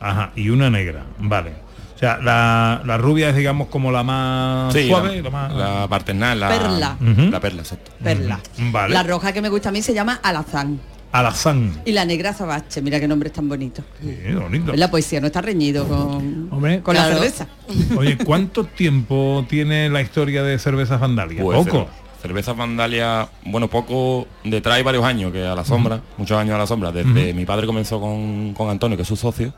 [0.00, 1.52] Ajá, y una negra, vale.
[1.94, 5.52] O sea, la, la rubia es digamos como la más Sí, suave, la, la más...
[5.52, 6.96] la la Perla.
[7.30, 7.92] La perla, exacto.
[8.02, 8.40] Perla.
[8.58, 8.92] Vale.
[8.92, 10.80] La roja que me gusta a mí se llama Alazán.
[11.12, 11.82] Alazán.
[11.84, 13.82] Y la negra Zabache, mira qué nombre tan bonito.
[14.00, 14.72] Sí, bonito.
[14.74, 17.18] La poesía no está reñido con, Hombre, con la claro.
[17.20, 17.46] cerveza.
[17.96, 21.42] Oye, ¿cuánto tiempo tiene la historia de cervezas Vandalia?
[21.42, 21.78] Pues, Poco.
[21.84, 21.88] cer-
[22.22, 26.58] Cerveza Vandalia, bueno, poco, detrás hay varios años que a la sombra, muchos años a
[26.58, 26.92] la sombra.
[26.92, 29.52] Desde mi padre comenzó con, con Antonio, que es su socio,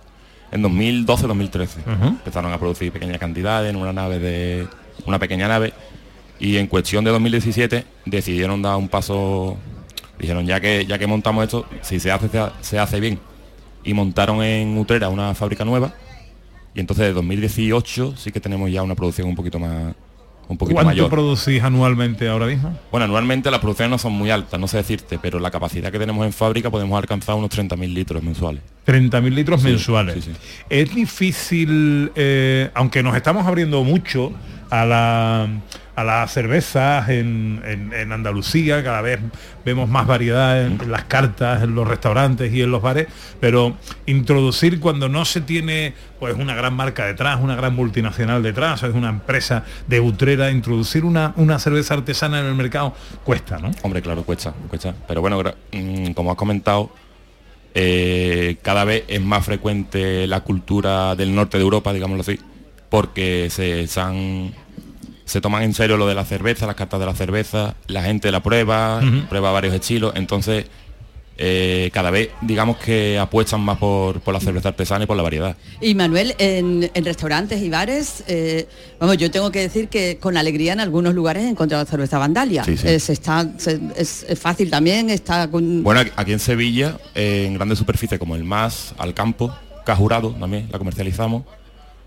[0.50, 1.66] en 2012-2013.
[1.66, 2.06] Ujú.
[2.06, 4.66] Empezaron a producir pequeñas cantidades en una nave de
[5.04, 5.74] una pequeña nave
[6.40, 9.58] y en cuestión de 2017 decidieron dar un paso,
[10.18, 13.18] dijeron ya que ya que montamos esto, si se hace se ha- se hace bien.
[13.84, 15.92] Y montaron en Utrera una fábrica nueva
[16.74, 19.94] y entonces de 2018 sí que tenemos ya una producción un poquito más
[20.46, 21.08] un poquito ¿Cuánto mayor.
[21.08, 22.78] producís anualmente ahora mismo?
[22.90, 25.98] Bueno, anualmente las producciones no son muy altas, no sé decirte, pero la capacidad que
[25.98, 28.62] tenemos en fábrica podemos alcanzar unos 30.000 litros mensuales.
[28.84, 30.16] 30.000 litros Sí, mensuales.
[30.16, 30.38] sí, sí.
[30.68, 34.32] Es difícil, eh, aunque nos estamos abriendo mucho
[34.68, 35.48] a la
[35.96, 39.20] a las cervezas en, en- Andalucía, cada vez
[39.64, 43.06] vemos más variedad en, las cartas, en los restaurantes y en los bares,
[43.40, 43.76] pero
[44.06, 48.94] introducir cuando no se tiene pues una gran marca detrás, una gran multinacional detrás, es
[48.94, 53.70] una empresa de utrera, introducir una, una cerveza artesana en el mercado cuesta, ¿no?
[53.82, 54.94] Hombre, claro, cuesta, cuesta.
[55.06, 56.90] Pero bueno, mm, como has comentado,
[57.74, 62.38] eh, cada vez es más frecuente la cultura del norte de Europa, digámoslo así,
[62.88, 64.52] porque se, se han-
[65.24, 68.30] se toman en serio lo de la cerveza, las cartas de la cerveza, la gente
[68.30, 70.66] la prueba, prueba varios estilos, entonces
[71.36, 75.22] eh, cada vez digamos que apuestan más por, por la cerveza artesana y por la
[75.24, 75.56] variedad.
[75.80, 78.68] Y Manuel, en, en restaurantes y bares, eh,
[79.00, 82.62] vamos, yo tengo que decir que con alegría en algunos lugares he encontrado cerveza Vandalia.
[82.62, 83.00] Sí, sí.
[83.00, 85.82] Se está, se- es, es fácil también, está con...
[85.82, 89.52] Bueno, aquí- en Sevilla, eh, en grandes superficies como el MAS, al campo,
[89.84, 91.42] Cajurado también la comercializamos.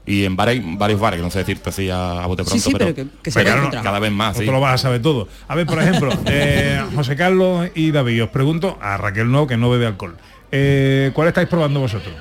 [0.07, 2.71] Y en bares, varios bares, que no sé decirte así a, a bote pronto, sí,
[2.71, 3.83] pero, pero que- que se pero puede claro, encontrar.
[3.83, 4.45] cada vez más, Tú sí.
[4.47, 5.27] lo vas a saber todo.
[5.49, 9.57] A ver, por ejemplo, eh, José Carlos y David, os pregunto, a Raquel no, que
[9.57, 10.15] no bebe alcohol.
[10.51, 12.15] Eh, ¿Cuál estáis probando vosotros?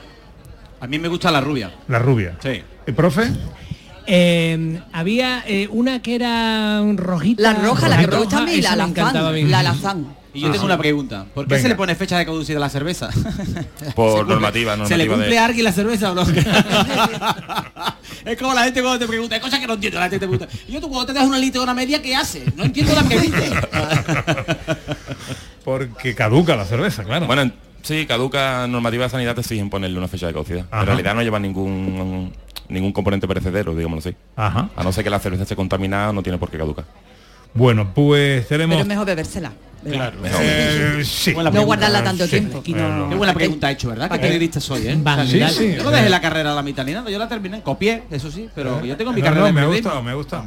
[0.81, 1.73] A mí me gusta la rubia.
[1.87, 2.37] La rubia.
[2.43, 2.61] Sí.
[2.87, 3.31] ¿El profe?
[4.09, 7.43] Eh, había eh, una que era rojita.
[7.43, 8.77] La roja, la que me gusta a mí, la.
[8.77, 10.16] La alazán.
[10.37, 10.67] Y yo Ah, tengo sí.
[10.67, 11.25] una pregunta.
[11.35, 11.63] ¿Por qué Venga.
[11.63, 13.09] se le pone fecha de caducidad a la cerveza?
[13.95, 16.23] Por ¿Se cumple- normativa, ¿Se le normativa cumple de- a alguien la cerveza o no?
[18.27, 20.27] Es como la gente cuando te pregunta, hay cosas que no entiendo, la gente te
[20.29, 20.53] pregunta.
[20.69, 22.55] Y yo tú cuando te das una lista o una media, ¿qué haces?
[22.57, 23.53] No entiendo la que dices.
[25.65, 27.27] Porque caduca la cerveza, claro.
[27.27, 27.51] Bueno,
[27.83, 30.67] sí, caduca normativa de sanidad te exigen ponerle una fecha de caducidad.
[30.71, 30.81] Ajá.
[30.83, 32.33] En realidad no lleva ningún
[32.69, 34.17] ningún componente perecedero, digámoslo así.
[34.35, 34.71] Ajá.
[34.77, 36.85] A no ser que la cerveza esté contaminada, no tiene por qué caducar.
[37.55, 38.75] Bueno, pues tenemos...
[38.75, 39.53] Pero es mejor bebérsela.
[39.85, 40.17] Claro.
[40.41, 41.33] Eh, sí.
[41.35, 42.63] No guardarla tanto tiempo.
[42.63, 42.73] Qué
[43.17, 44.11] buena pregunta ha hecho, ¿verdad?
[44.11, 44.97] Qué periodista soy, ¿eh?
[45.01, 45.75] Van- O sea, Sí, sí.
[45.77, 48.31] Yo no dejé la carrera a la mitad ni nada, yo la terminé, copié, eso
[48.31, 50.45] sí, pero yo tengo mi No, carrera no, de me ha gustado, me ha gustado.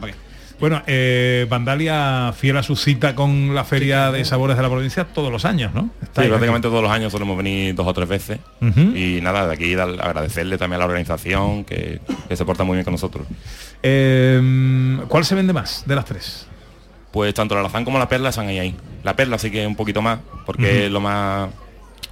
[0.60, 5.06] Bueno, eh, Vandalia fiel a su cita con la Feria de Sabores de la provincia
[5.06, 5.90] todos los años, ¿no?
[6.02, 6.28] Está Sí, ahí.
[6.28, 8.40] prácticamente todos los años solemos venir dos o tres veces.
[8.94, 12.84] Y nada, de aquí agradecerle también a la organización que, que se porta muy bien
[12.84, 13.26] con nosotros.
[13.84, 16.46] Eh, ¿Cuál se vende más de las tres?
[17.12, 18.76] Pues tanto la lazán como la perla están ahí ahí.
[19.04, 20.72] La perla sí que un poquito más, porque Ujú.
[20.86, 21.50] es lo más.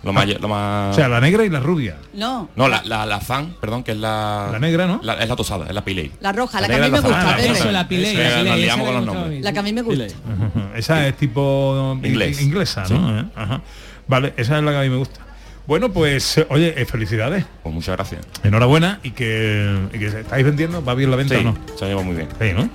[0.03, 0.93] Lo más, lo más...
[0.93, 1.97] O sea, la negra y la rubia.
[2.13, 4.47] No, No, la, la, la fan, perdón, que es la...
[4.51, 4.99] La negra, ¿no?
[5.03, 6.11] La- es la tosada, es la piley.
[6.21, 7.51] la roja, la, La que a mí me es gusta, Pepe.
[7.51, 9.41] eso, la piley, la Nos liamos con los nombres.
[9.43, 10.05] La que a mí me gusta.
[10.75, 12.39] Esa es tipo Inglés.
[12.41, 13.19] inglesa, ¿no?
[13.19, 13.61] Eh, Ajá.
[14.07, 15.19] Vale, esa es la que a mí me gusta.
[15.67, 17.43] Bueno, pues, eh, oye, eh, felicidades.
[17.61, 18.21] Pues muchas gracias.
[18.43, 21.57] Enhorabuena y que, y que estáis vendiendo, ¿va bien la venta Sí, o no?
[21.77, 22.29] se lleva muy bien.
[22.39, 22.69] Sí, ¿no?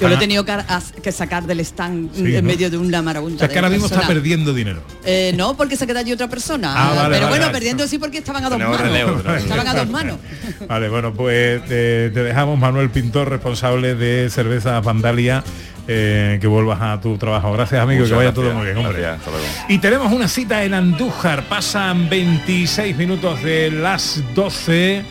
[0.00, 0.52] Yo lo he tenido que,
[1.00, 2.50] que sacar del stand Sí, en ¿no?
[2.50, 3.38] medio de una O marabunta.
[3.38, 4.82] sea, que de ahora mismo está perdiendo dinero.
[5.04, 6.72] Eh, no, porque se queda allí otra persona.
[6.74, 7.52] Ah, vale, Pero vale, bueno, vale.
[7.52, 8.92] perdiendo sí porque estaban a dos Tenemos manos.
[8.92, 10.16] relevo, estaban a dos manos.
[10.66, 15.44] Vale, bueno, pues te, te dejamos Manuel Pintor, responsable de Cerveza Vandalia,
[15.88, 17.52] eh, que vuelvas a tu trabajo.
[17.52, 18.44] Gracias, amigo, Muchas que vaya gracias.
[18.46, 19.00] todo muy bien, hombre.
[19.00, 19.46] Gracias, hasta luego.
[19.68, 25.04] Y tenemos una cita en Andújar, pasan 26 minutos de las 12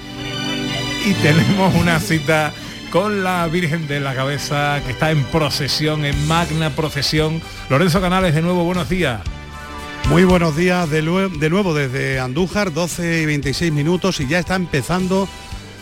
[1.06, 2.52] y tenemos una cita
[2.92, 7.42] con la Virgen de la Cabeza que está en procesión, en magna procesión.
[7.70, 9.22] Lorenzo Canales, de nuevo, buenos días.
[10.10, 14.56] Muy buenos días de, de nuevo desde Andújar, 12 y 26 minutos y ya está
[14.56, 15.30] empezando,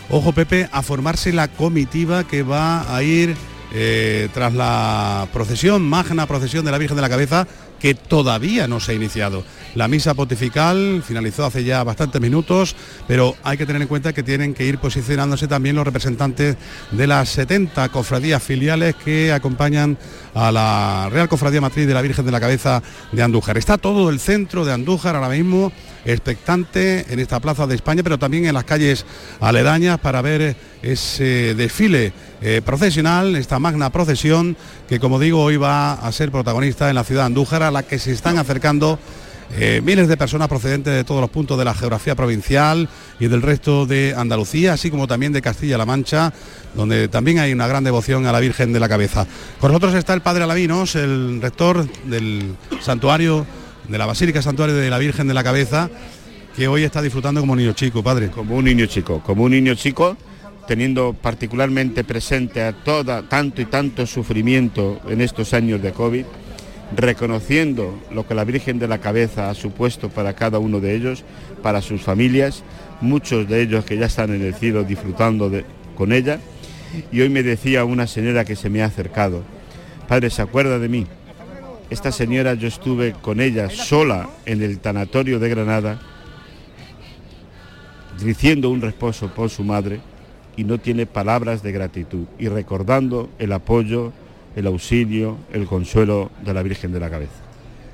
[0.08, 3.34] ojo Pepe, a formarse la comitiva que va a ir
[3.72, 7.46] eh, tras la procesión, magna procesión de la Virgen de la Cabeza,
[7.80, 9.42] que todavía no se ha iniciado.
[9.74, 12.76] La misa pontifical finalizó hace ya bastantes minutos,
[13.08, 16.56] pero hay que tener en cuenta que tienen que ir posicionándose también los representantes
[16.90, 19.96] de las 70 cofradías filiales que acompañan
[20.34, 23.58] a la Real Cofradía Matriz de la Virgen de la Cabeza de Andújar.
[23.58, 25.72] Está todo el centro de Andújar ahora mismo
[26.04, 29.04] expectante en esta plaza de España, pero también en las calles
[29.40, 34.56] aledañas para ver ese desfile eh, procesional, esta magna procesión
[34.88, 37.82] que como digo hoy va a ser protagonista en la ciudad de Andújar, a la
[37.82, 38.98] que se están acercando
[39.52, 43.42] eh, miles de personas procedentes de todos los puntos de la geografía provincial y del
[43.42, 46.32] resto de Andalucía, así como también de Castilla-La Mancha,
[46.74, 49.26] donde también hay una gran devoción a la Virgen de la Cabeza.
[49.60, 53.44] Con nosotros está el Padre Alaminos, el rector del santuario,
[53.88, 55.90] de la Basílica Santuario de la Virgen de la Cabeza,
[56.54, 58.30] que hoy está disfrutando como niño chico, Padre.
[58.30, 60.16] Como un niño chico, como un niño chico,
[60.68, 66.24] teniendo particularmente presente a toda, tanto y tanto sufrimiento en estos años de COVID,
[66.96, 71.24] reconociendo lo que la Virgen de la Cabeza ha supuesto para cada uno de ellos,
[71.62, 72.62] para sus familias,
[73.00, 75.64] muchos de ellos que ya están en el cielo disfrutando de-
[75.96, 76.40] con ella.
[77.12, 79.42] Y hoy me decía una señora que se me ha acercado,
[80.08, 81.06] Padre, ¿se acuerda de mí?
[81.88, 86.00] Esta señora yo estuve con ella sola en el tanatorio de Granada,
[88.24, 90.00] diciendo un reposo por su madre
[90.56, 94.12] y no tiene palabras de gratitud y recordando el apoyo,
[94.56, 97.50] el auxilio, el consuelo de la Virgen de la Cabeza.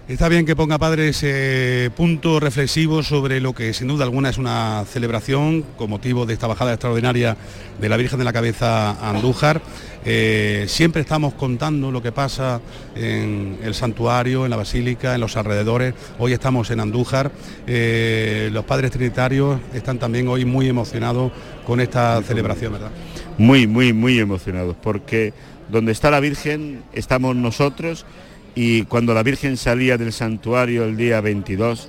[0.08, 4.38] Está bien que ponga padre ese punto reflexivo sobre lo que sin duda alguna es
[4.38, 7.36] una celebración con motivo de esta bajada extraordinaria
[7.80, 9.60] de la Virgen de la Cabeza a Andújar.
[10.04, 12.60] Eh, siempre estamos contando lo que pasa
[12.94, 15.92] en el santuario, en la basílica, en los alrededores.
[16.20, 17.32] Hoy estamos en Andújar.
[17.66, 21.32] Eh, los padres trinitarios están también hoy muy emocionados
[21.66, 22.92] con esta celebración, ¿verdad?
[23.38, 25.34] Muy, muy, muy emocionados porque
[25.70, 28.06] donde está la Virgen estamos nosotros
[28.54, 31.88] y cuando la Virgen salía del santuario el día 22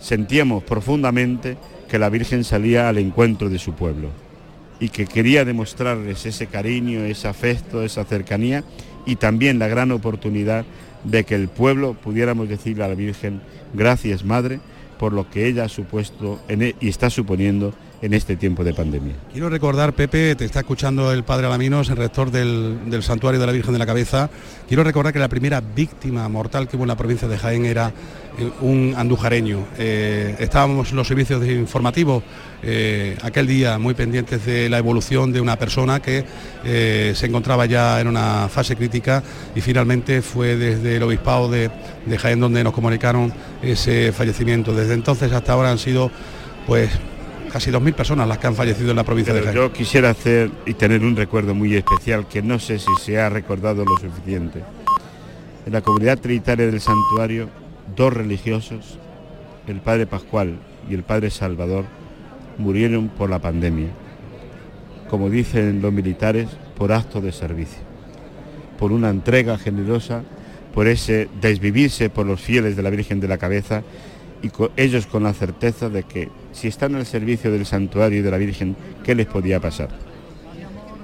[0.00, 1.56] sentíamos profundamente
[1.88, 4.10] que la Virgen salía al encuentro de su pueblo
[4.78, 8.64] y que quería demostrarles ese cariño, ese afecto, esa cercanía
[9.06, 10.64] y también la gran oportunidad
[11.04, 13.40] de que el pueblo pudiéramos decirle a la Virgen,
[13.72, 14.60] gracias Madre,
[14.98, 17.72] por lo que ella ha supuesto e- y está suponiendo
[18.06, 19.14] en este tiempo de pandemia.
[19.32, 23.52] Quiero recordar, Pepe, te está escuchando el padre Alaminos, el rector del, Santuario de la
[23.52, 24.30] Virgen de la Cabeza.
[24.68, 27.92] Quiero recordar que la primera víctima mortal que hubo en la provincia de Jaén era
[28.38, 29.66] eh, un andujareño.
[29.76, 32.22] Eh, estábamos los servicios informativos
[32.62, 36.24] eh, aquel día muy pendientes de la evolución de una persona que
[36.64, 39.22] eh, se encontraba ya en una fase crítica
[39.54, 41.70] y finalmente fue desde el obispado de,
[42.06, 44.72] de Jaén donde nos comunicaron ese fallecimiento.
[44.72, 46.10] Desde entonces hasta ahora han sido
[46.66, 46.90] pues
[47.56, 49.64] casi 2.000 personas las que han fallecido en la provincia Pero de Jaén.
[49.64, 53.30] yo quisiera hacer y tener un recuerdo muy especial que no sé si se ha
[53.30, 54.62] recordado lo suficiente.
[55.64, 57.48] En la comunidad trinitaria del santuario,
[57.96, 58.98] dos religiosos,
[59.66, 60.58] el padre Pascual
[60.90, 61.86] y el padre Salvador,
[62.58, 63.88] murieron por la pandemia.
[65.08, 67.80] Como dicen los militares, por acto de servicio,
[68.78, 70.24] por una entrega generosa,
[70.74, 73.82] por ese desvivirse por los fieles de la Virgen de la Cabeza
[74.42, 78.22] y co- ellos con la certeza de que si están al servicio del santuario y
[78.22, 79.88] de la Virgen, ¿qué les podía pasar?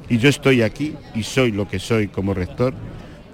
[0.08, 2.74] Y yo estoy aquí y soy lo que soy como rector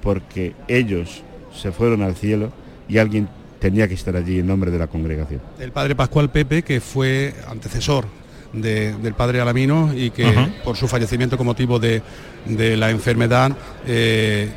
[0.02, 1.22] porque ellos
[1.54, 2.52] se fueron al cielo
[2.88, 5.40] y alguien tenía que estar allí en nombre de la congregación.
[5.58, 8.06] El padre Pascual Pepe, que fue antecesor
[8.52, 10.24] de- del padre Alamino y que
[10.64, 12.00] por su fallecimiento con motivo de,
[12.46, 13.50] de la enfermedad,
[13.86, 14.48] eh,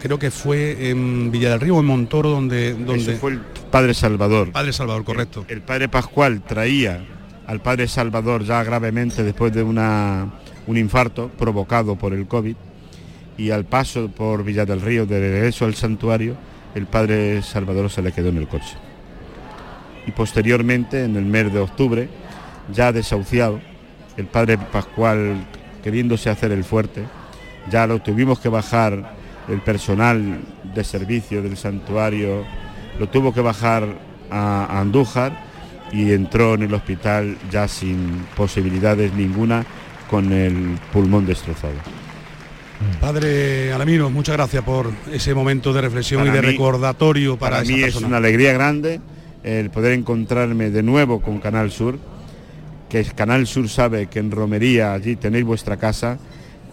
[0.00, 2.74] creo que fue en Villa del Río, en Montoro, donde...
[2.74, 3.40] donde Eso fue el
[3.72, 4.52] padre Salvador.
[4.52, 5.44] Padre Salvador, correcto.
[5.48, 7.00] El padre Pascual traía
[7.46, 10.30] al padre Salvador ya gravemente después de una,
[10.66, 12.54] un infarto provocado por el COVID
[13.38, 16.36] y al paso por Villa del Río de regreso al santuario,
[16.74, 18.76] el padre Salvador se le quedó en el coche.
[20.06, 22.08] Y posteriormente, en el mes de octubre,
[22.72, 23.58] ya desahuciado,
[24.18, 25.46] el padre Pascual
[25.82, 27.04] queriéndose hacer el fuerte,
[27.70, 29.14] ya lo tuvimos que bajar
[29.48, 30.40] el personal
[30.74, 32.44] de servicio del santuario,
[32.98, 33.84] lo tuvo que bajar
[34.30, 35.32] a, Andújar
[35.92, 39.64] y entró en el hospital ya sin posibilidades ninguna
[40.08, 41.74] con el pulmón destrozado.
[43.00, 47.56] Padre Alamino, muchas gracias por ese momento de reflexión Para y de mí- recordatorio para,
[47.56, 49.00] Para esa mí es una alegría grande
[49.44, 51.98] el poder encontrarme de nuevo con Canal Sur,
[52.88, 56.18] que Canal Sur sabe que en Romería allí tenéis vuestra casa,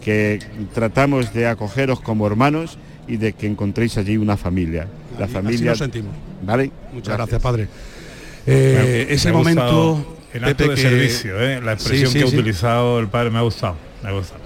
[0.00, 0.38] que
[0.72, 2.78] tratamos de acogeros como hermanos
[3.10, 4.86] y de que encontréis allí una familia.
[5.18, 5.70] La Así familia.
[5.72, 6.12] lo sentimos.
[6.42, 6.70] ¿Vale?
[6.92, 7.68] Muchas gracias, padre.
[8.46, 10.16] Eh, Me- ese momento...
[10.32, 11.60] El acto Pepe, de que- servicio, ¿eh?
[11.60, 14.40] la expresión Sí, sí, que ha utilizado el padre me ha gustado, me ha gustado.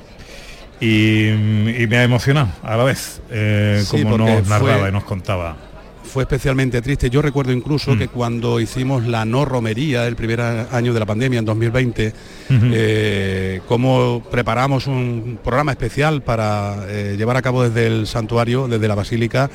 [0.81, 4.93] Y, y me ha emocionado a la vez, eh, Sí, como nos narraba fue- y
[4.93, 5.57] nos contaba.
[6.05, 7.11] Fue especialmente triste.
[7.11, 7.99] Yo recuerdo incluso Mm.
[7.99, 12.09] que cuando hicimos la no romería el primer año de la pandemia, en 2020,
[12.51, 12.57] Ujú.
[12.73, 18.87] eh, cómo preparamos un programa especial para eh, llevar a cabo desde el santuario, desde
[18.87, 19.51] la basílica.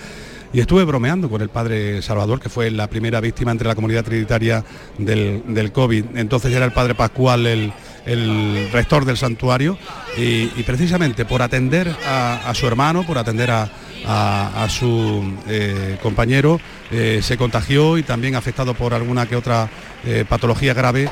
[0.52, 4.04] Y estuve bromeando con el padre Salvador, que fue la primera víctima entre la comunidad
[4.04, 4.66] trinitaria
[4.98, 6.06] del, del COVID.
[6.16, 7.72] Entonces era el padre Pascual el,
[8.06, 9.78] el rector del santuario
[10.18, 16.60] y, precisamente por atender a, su hermano, por atender a, su eh, compañero,
[16.92, 19.70] eh, se contagió y también afectado por alguna que otra
[20.06, 21.10] eh, patología grave,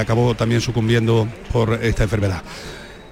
[0.00, 2.42] acabó también sucumbiendo por esta enfermedad.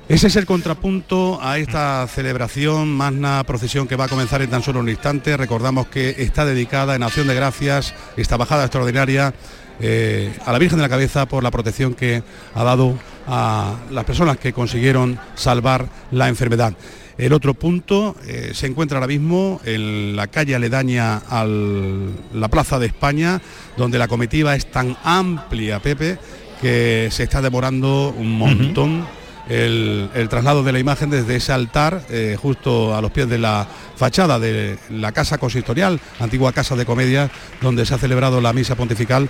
[0.09, 4.63] Ese es el contrapunto a esta celebración, magna procesión que va a comenzar en tan
[4.63, 5.37] solo un instante.
[5.37, 9.35] Recordamos que está dedicada en acción de gracias, esta bajada extraordinaria
[9.81, 12.23] eh, a la Virgen de la Cabeza por la protección que
[12.55, 16.75] ha dado a las personas que consiguieron salvar la enfermedad.
[17.19, 22.79] El otro punto eh, se encuentra ahora mismo en la calle aledaña a la Plaza
[22.79, 23.41] de España,
[23.77, 26.19] donde la comitiva es tan amplia, Pepe,
[26.61, 29.05] que se está demorando un montón
[29.49, 33.39] el, el traslado de la imagen desde ese altar, eh, justo a los pies de
[33.39, 38.53] la fachada de la Casa Consistorial, antigua Casa de Comedia, donde se ha celebrado la
[38.53, 39.29] misa pontifical.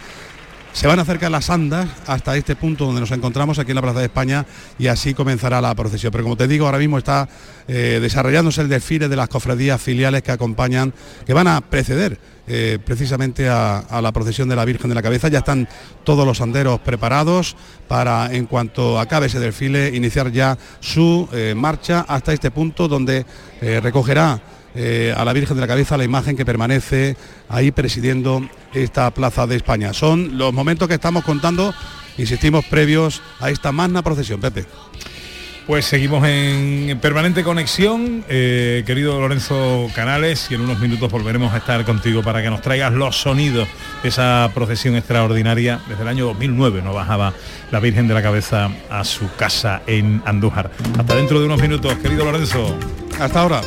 [0.72, 3.82] Se van a acercar las andas hasta este punto donde nos encontramos, aquí en la
[3.82, 4.46] Plaza de España,
[4.78, 6.12] y así comenzará la procesión.
[6.12, 7.28] Pero como te digo, ahora mismo está
[7.66, 10.94] eh, desarrollándose el desfile de las cofradías filiales que acompañan,
[11.26, 15.28] que van a preceder eh, precisamente a, la procesión de la Virgen de la Cabeza.
[15.28, 15.68] Ya están
[16.04, 17.56] todos los anderos preparados
[17.88, 23.26] para, en cuanto acabe ese desfile, iniciar ya su eh, marcha hasta este punto donde
[23.60, 24.40] recogerá
[24.74, 27.16] eh, a la Virgen de la Cabeza la imagen que permanece
[27.48, 29.92] ahí presidiendo esta Plaza de España.
[29.92, 31.74] Son los momentos que estamos contando,
[32.16, 34.66] insistimos, previos a esta magna procesión, Pepe.
[35.68, 41.58] Pues seguimos en permanente conexión, eh, querido Lorenzo Canales, y en unos minutos volveremos a
[41.58, 43.68] estar contigo para que nos traigas los sonidos
[44.02, 45.78] de esa procesión extraordinaria.
[45.86, 47.34] Desde el año 2009 no bajaba
[47.70, 50.70] la Virgen de la Cabeza a su casa en Andújar.
[50.98, 52.74] Hasta dentro de unos minutos, querido Lorenzo.
[53.20, 53.60] Hasta ahora.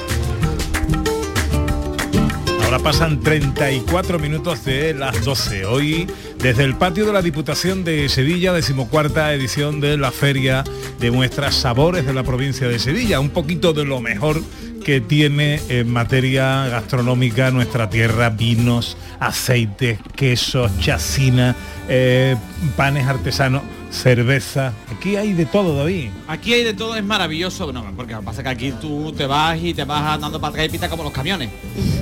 [2.71, 5.65] Ahora pasan 34 minutos de las 12.
[5.65, 6.07] Hoy,
[6.37, 10.63] desde el patio de la Diputación de Sevilla, decimocuarta edición de la Feria
[10.97, 13.19] de Muestras Sabores de la provincia de Sevilla.
[13.19, 14.41] Un poquito de lo mejor
[14.85, 21.57] que tiene en materia gastronómica nuestra tierra, vinos, aceites, quesos, chacina,
[21.89, 22.37] eh,
[22.77, 23.63] panes artesanos.
[23.91, 24.73] Cerveza.
[24.95, 26.09] Aquí hay de todo, David.
[26.27, 27.71] Aquí hay de todo, es maravilloso.
[27.71, 30.39] No, porque lo que pasa es que aquí tú te vas y te vas andando
[30.39, 31.49] para atrás y pita como los camiones.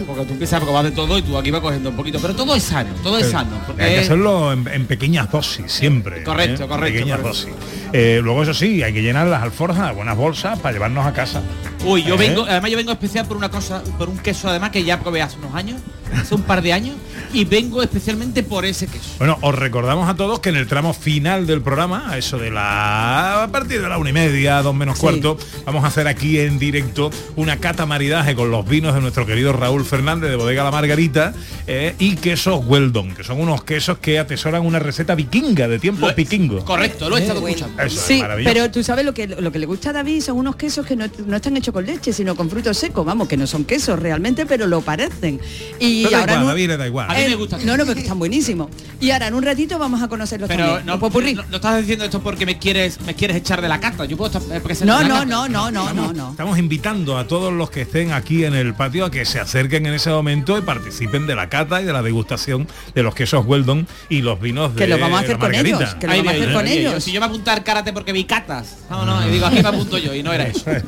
[0.05, 2.19] Porque tú empiezas a probar de todo y tú aquí vas cogiendo un poquito.
[2.21, 3.51] Pero todo es sano, todo es sano.
[3.65, 6.23] porque Hay que hacerlo en, en pequeñas dosis, siempre.
[6.23, 6.67] Correcto, ¿eh?
[6.67, 7.47] correcto, Pequeñas correcto.
[7.49, 7.53] dosis.
[7.93, 11.41] Eh, luego, eso sí, hay que llenar las alforjas buenas bolsas para llevarnos a casa.
[11.85, 12.17] Uy, yo ¿Eh?
[12.17, 15.21] vengo, además yo vengo especial por una cosa, por un queso además que ya probé
[15.21, 15.79] hace unos años,
[16.15, 16.95] hace un par de años,
[17.33, 19.09] y vengo especialmente por ese queso.
[19.19, 22.49] Bueno, os recordamos a todos que en el tramo final del programa, a eso de
[22.51, 25.01] la a partir de la una y media, dos menos Sí.
[25.01, 29.25] cuarto, vamos a hacer aquí en directo una cata maridaje con los vinos de nuestro
[29.25, 31.33] querido Raúl Fernández de Bodega La Margarita
[31.67, 36.07] eh, y quesos Weldon, que son unos quesos que atesoran una receta vikinga de tiempo
[36.15, 36.65] vikingo.
[36.65, 37.81] Correcto, lo he estado escuchando.
[37.83, 38.53] Eso es Sí, maravilloso.
[38.53, 40.95] pero tú sabes lo que lo que le gusta a David son unos quesos que
[40.95, 43.99] no, no están hechos con leche, sino con frutos secos, vamos, que no son quesos
[43.99, 45.39] realmente, pero lo parecen.
[45.79, 47.09] Y Pero da ahora igual, David, da igual.
[47.09, 47.57] A mí me gusta.
[47.63, 48.69] No, no, porque están buenísimos.
[48.99, 50.85] Y ahora en un ratito vamos a conocerlos Pero también.
[50.85, 51.33] no, popurrí.
[51.33, 54.05] no, no estás diciendo esto porque me quieres me quieres echar de la carta.
[54.05, 56.31] Yo puedo estar, eh, No, no, no, no, no, no, no.
[56.31, 59.85] Estamos invitando a todos los que estén aquí en el patio a que se acerquen
[59.85, 63.45] en ese momento y participen de la cata y de la degustación de los quesos
[63.45, 66.27] Weldon y los vinos de Que lo vamos a hacer con ellos, que lo vamos
[66.27, 67.03] a hacer con ellos.
[67.03, 68.77] Si yo me apunto al karate porque vi catas.
[68.89, 70.65] No, no, y digo, aquí me apunto yo y no era eso.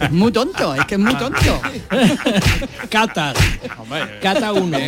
[0.00, 1.60] Es muy tonto, es que es muy tonto.
[2.90, 3.32] Cata.
[4.22, 4.78] Cata uno.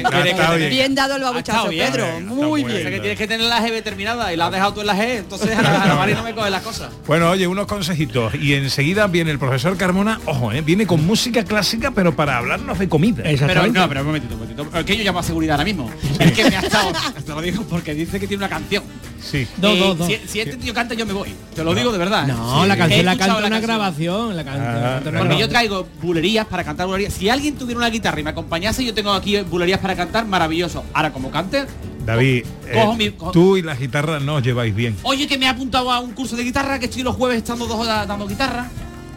[0.71, 1.91] Bien dado el babuchazo, bien.
[1.91, 2.21] Pedro.
[2.21, 2.91] Muy O sea, bien.
[2.91, 5.19] que tienes que tener la G determinada y la has dejado tú en la G,
[5.19, 6.91] entonces a la, a la Mari no me coge las cosas.
[7.07, 8.35] Bueno, oye, unos consejitos.
[8.37, 12.79] Y enseguida viene el profesor Carmona, ojo, eh, viene con música clásica, pero para hablarnos
[12.79, 13.23] de comida.
[13.25, 14.79] Pero no, pero un momentito, un momentito.
[14.79, 15.91] Es que yo llamo a seguridad ahora mismo.
[16.19, 16.93] Es que me ha estado.
[17.25, 18.83] Te lo digo porque dice que tiene una canción.
[19.21, 19.47] Sí.
[19.57, 20.07] Dos, Eh, dos, dos.
[20.07, 21.35] Si, si este tío canta, yo me voy.
[21.55, 22.27] Te lo digo de verdad.
[22.27, 22.69] No, Sí.
[22.69, 23.63] la canción la canta una canción.
[23.63, 24.37] grabación.
[24.37, 27.13] La canta, Ah, canta una Porque yo traigo bulerías para cantar bulerías.
[27.15, 30.85] Si alguien tuviera una guitarra y me acompañase, yo tengo aquí bulerías para cantar, maravilloso.
[30.93, 31.67] Ahora, como cante,
[32.05, 34.95] David, eh, Cojo mi- cojo- tú y la guitarra no os lleváis bien.
[35.05, 37.67] oye que me he apuntado a un curso de guitarra, que estoy los jueves estando
[37.67, 38.69] dos horas dando guitarra.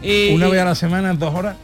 [0.02, 1.56] Eh, Una vez a la semana, dos horas.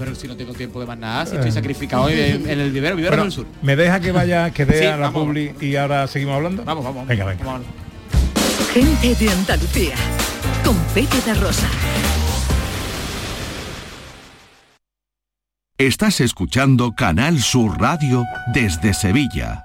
[0.00, 2.96] Pero si no tengo tiempo de más nada, si estoy sacrificado en, en el vivero,
[2.96, 3.46] vivero Bueno, del sur.
[3.60, 5.24] ¿Me deja que vaya, que dé Sí, a la vamos.
[5.26, 6.64] publi y ahora seguimos hablando?
[6.64, 7.06] Vamos, vamos.
[7.06, 7.44] Venga, venga.
[7.44, 7.66] Vamos.
[8.72, 9.94] Gente de Andalucía.
[10.64, 11.68] Con Pepe da Rosa.
[15.76, 18.24] Estás escuchando Canal Sur Radio
[18.54, 19.64] desde Sevilla.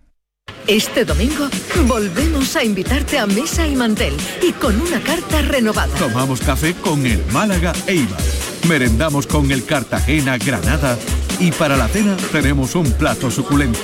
[0.67, 1.49] Este domingo
[1.87, 5.93] volvemos a invitarte a mesa y mantel y con una carta renovada.
[5.95, 8.21] Tomamos café con el Málaga Eibar.
[8.67, 10.97] Merendamos con el Cartagena Granada.
[11.39, 13.79] Y para la cena tenemos un plato suculento.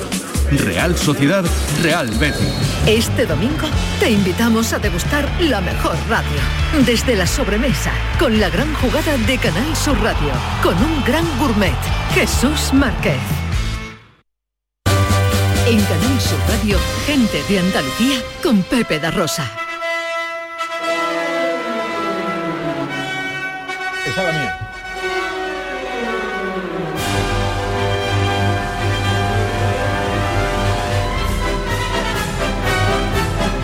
[0.51, 1.43] Real Sociedad,
[1.82, 2.53] Real Betis.
[2.86, 3.67] Este domingo
[3.99, 6.86] te invitamos a degustar la mejor radio.
[6.86, 10.32] Desde la sobremesa, con la gran jugada de Canal Sur Radio,
[10.63, 11.75] con un gran gourmet,
[12.13, 13.36] Jesús Márquez.
[15.70, 19.51] En Canal Sur Radio, gente de Andalucía con Pepe da Rosa.
[24.05, 24.59] Esa es la mía.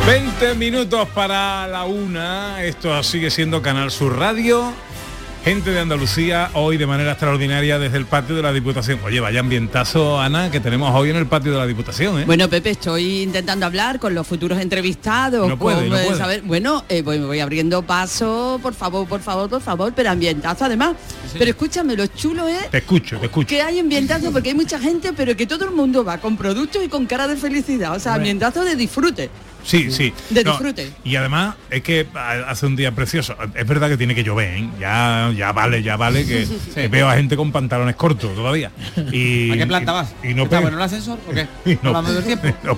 [0.06, 2.62] ...20 minutos para la una...
[2.66, 4.74] ...esto sigue siendo Canal Sur Radio...
[5.44, 9.02] Gente de Andalucía, hoy de manera extraordinaria desde el patio de la Diputación.
[9.04, 12.24] Oye, vaya ambientazo, Ana, que tenemos hoy en el patio de la Diputación, ¿eh?
[12.26, 15.50] Bueno, Pepe, estoy intentando hablar con los futuros entrevistados.
[15.50, 16.18] No puede, con, no eh, puede.
[16.18, 20.64] saber- bueno, eh, voy, voy abriendo paso, por favor, por favor, por favor, pero ambientazo
[20.64, 20.96] además.
[21.38, 23.50] Pero escúchame, lo chulo es Te escucho, te escucho.
[23.50, 26.82] que hay ambientazo porque hay mucha gente, pero que todo el mundo va con productos
[26.86, 27.94] y con cara de felicidad.
[27.94, 29.30] O sea, ambientazo de disfrute.
[29.64, 30.14] Sí, sí.
[30.30, 30.91] De No, disfrute.
[31.03, 33.36] Y además es que ha- hace un día precioso.
[33.55, 34.70] Es verdad que tiene que llover, ¿eh?
[34.80, 36.47] Ya, ya vale, ya vale que,
[36.89, 38.72] veo a gente con pantalones cortos todavía.
[39.11, 40.14] Y, ¿A qué planta vas?
[40.24, 40.61] Y, y no ¿Está pega.
[40.61, 41.47] bueno el ascensor o qué?
[41.72, 42.47] y, no, Hablando del tiempo.
[42.64, 42.78] no,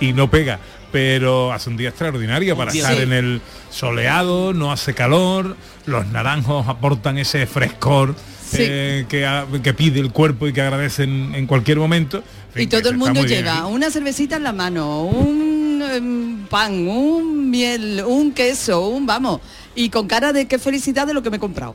[0.00, 0.58] y no pega.
[0.92, 2.78] Pero hace un día extraordinario para Sí.
[2.78, 3.40] estar en el
[3.70, 8.14] soleado, no hace calor, los naranjos aportan ese frescor
[8.48, 8.58] Sí.
[8.60, 12.18] eh, que, a- que pide el cuerpo y que agradecen en cualquier momento.
[12.18, 16.46] En fin, Y todo el mundo muy bien una cervecita en la mano, un em,
[16.48, 19.40] pan, un miel, un queso, un vamos.
[19.74, 21.74] Y con cara de qué felicidad de lo que me he comprado.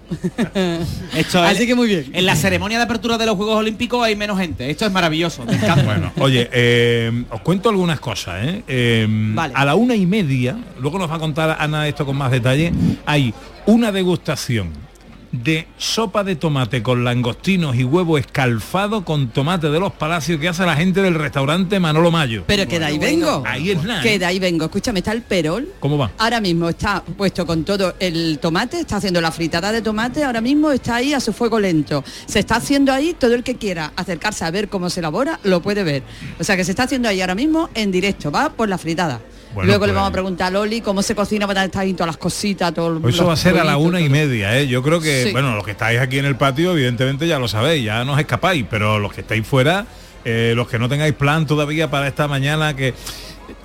[1.15, 2.05] Esto Así que muy bien.
[2.13, 4.69] En la ceremonia de apertura de los Juegos Olímpicos hay menos gente.
[4.69, 5.45] Esto es maravilloso.
[5.45, 5.83] Me encanta.
[5.83, 8.45] Bueno, oye, eh, os cuento algunas cosas.
[8.45, 8.63] ¿eh?
[8.67, 9.53] Eh, Vale.
[9.55, 12.71] A la una y media, luego nos va a contar Ana esto con más detalle,
[13.05, 13.33] hay
[13.65, 14.86] una degustación
[15.31, 20.47] de sopa de tomate con langostinos y huevo escalfado con tomate de los palacios que
[20.47, 22.43] hace la gente del restaurante Manolo Mayo.
[22.47, 23.43] Pero que de ahí vengo.
[23.45, 24.01] Ahí es nada.
[24.01, 24.19] Que ¿eh?
[24.19, 24.65] de ahí vengo.
[24.65, 25.67] Escúchame, está el perol.
[25.79, 26.11] ¿Cómo va?
[26.17, 30.41] Ahora mismo está puesto con todo el tomate, está haciendo la fritada de tomate, ahora
[30.41, 32.03] mismo está ahí a su fuego lento.
[32.25, 35.61] Se está haciendo ahí, todo el que quiera acercarse a ver cómo se elabora, lo
[35.61, 36.03] puede ver.
[36.39, 39.19] O sea que se está haciendo ahí ahora mismo en directo, va por la fritada.
[39.53, 41.93] Bueno, Luego le pues- vamos a preguntar a Loli cómo se cocina para estar ahí
[41.93, 44.67] todas las cositas, todo Pues eso va a ser a la una y media, ¿eh?
[44.67, 45.31] Yo creo que, Sí.
[45.31, 48.19] bueno, los que estáis aquí en el patio, evidentemente ya lo sabéis, ya no os
[48.19, 49.87] escapáis, pero los que estáis fuera,
[50.25, 52.89] eh, los que no tengáis plan todavía para esta mañana, que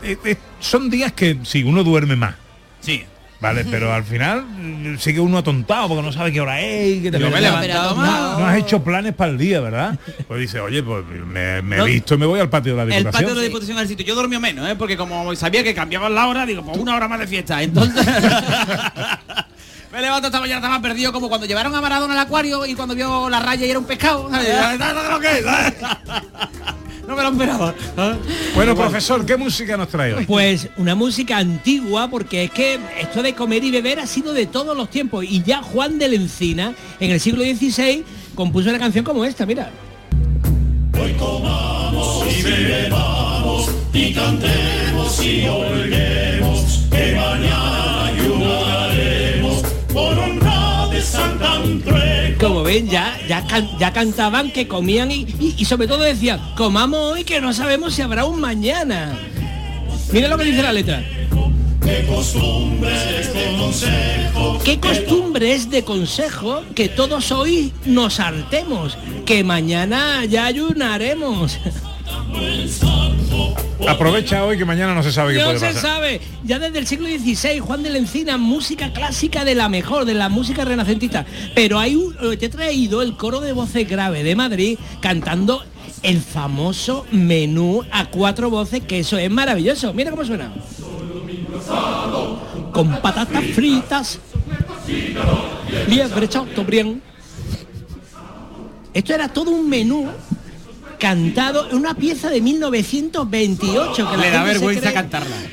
[0.02, 2.36] eh, eh, son días que si uno duerme más.
[2.80, 3.04] Sí.
[3.42, 4.46] Vale, pero al final
[4.98, 6.96] sigue uno atontado porque no sabe qué hora es.
[6.96, 9.36] y que te Yo me he no, levantado no- no has hecho planes para el
[9.38, 9.98] día, ¿verdad?
[10.28, 11.86] Pues dice, oye, pues me, me No.
[11.86, 13.12] he visto y me voy al patio de la El Diputación.
[13.12, 14.06] patio de la Diputación al sitio.
[14.06, 14.76] Yo dormí menos, ¿eh?
[14.78, 17.60] porque como sabía que cambiaban la hora, digo, pues una hora más de fiesta.
[17.62, 18.06] Entonces...
[19.92, 22.94] Me levanto esta mañana, estaba perdido como cuando llevaron a Maradona al acuario y cuando
[22.94, 24.30] vio la raya y era un pescado.
[27.06, 27.74] No me lo esperaba.
[28.54, 30.24] Bueno, profesor, ¿qué música nos trae hoy?
[30.24, 34.46] Pues una música antigua, porque es que esto de comer y beber ha sido de
[34.46, 35.24] todos los tiempos.
[35.28, 38.04] Y ya Juan de la Encina, en el siglo XVI,
[38.36, 39.70] compuso una canción como esta, mira.
[42.30, 48.91] y bebamos y cantemos y holguemos que mañana ayudaremos
[49.92, 52.36] por honra de San Andrés.
[52.38, 56.40] Como ven, ya, ya, can- ya cantaban que comían y, y- y sobre todo decían,
[56.56, 59.18] comamos hoy que no sabemos si habrá un mañana.
[60.12, 61.02] Mira lo que dice la letra.
[61.84, 68.96] Qué costumbres de consejo ¿Qué costumbre es de consejo que todos hoy nos hartemos?
[69.26, 71.58] Que mañana ya ayunaremos.
[73.88, 75.82] Aprovecha hoy que mañana no se sabe qué No puede se pasar.
[75.82, 76.20] sabe.
[76.44, 80.14] Ya desde el siglo XVI, Juan de la Encina, música clásica de la mejor, de
[80.14, 81.26] la música renacentista.
[81.54, 85.64] Pero hay un, eh, te he traído el coro de voces grave de Madrid cantando
[86.02, 89.92] el famoso menú a cuatro voces, que eso es maravilloso.
[89.92, 90.52] Mira cómo suena.
[92.72, 94.18] Con patatas fritas,
[95.88, 97.00] liebre chateaubriand.
[98.94, 100.06] Esto era todo un menú
[101.02, 105.34] cantado una pieza de 1928 que la Le da vergüenza cantarla.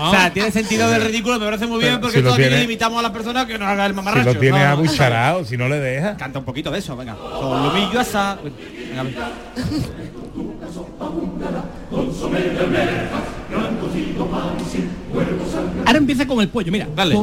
[0.00, 3.02] O sea, tiene sentido del ridículo, me parece muy bien porque si tiene- limitamos a
[3.02, 4.32] las personas que nos haga el Si mamarracho.
[4.34, 6.16] lo tienes No, abucharado, si no le dejas.
[6.16, 7.14] Canta un poquito de eso, venga.
[7.16, 8.38] Solomillo asa.
[8.42, 9.14] Venga, a ver.
[15.86, 16.88] Ahora empieza con el pollo, mira.
[16.94, 17.16] Dale.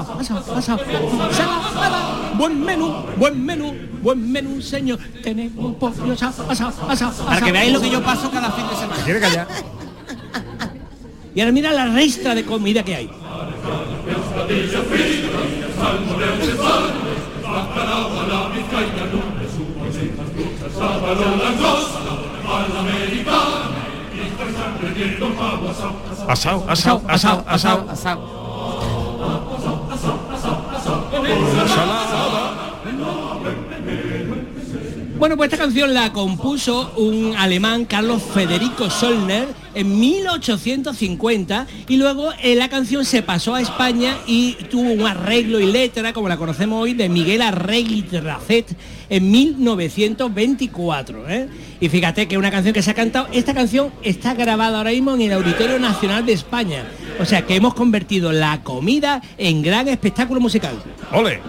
[0.00, 0.78] Asao, asao.
[0.78, 3.72] Ensalada, Buen menú, buen menú,
[4.02, 4.98] buen menú, señor.
[5.22, 7.52] Tenemos pollo asao, asao, asao, Para que asao.
[7.52, 9.04] veáis lo que yo paso cada fin de semana.
[9.04, 9.46] ¿Quiere callar?
[11.34, 13.10] Y ahora mira la restra de comida que hay.
[26.28, 27.78] Asao, asao, asao, asao.
[31.66, 32.13] Shalom.
[35.16, 42.32] Bueno, pues esta canción la compuso un alemán, Carlos Federico Solner, en 1850 y luego
[42.42, 46.36] eh, la canción se pasó a España y tuvo un arreglo y letra, como la
[46.36, 48.76] conocemos hoy, de Miguel Arregui Tracet
[49.08, 51.28] en 1924.
[51.28, 51.48] ¿eh?
[51.80, 55.14] Y fíjate que una canción que se ha cantado, esta canción está grabada ahora mismo
[55.14, 56.84] en el Auditorio Nacional de España.
[57.20, 60.74] O sea que hemos convertido la comida en gran espectáculo musical.
[61.12, 61.40] ¡Ole!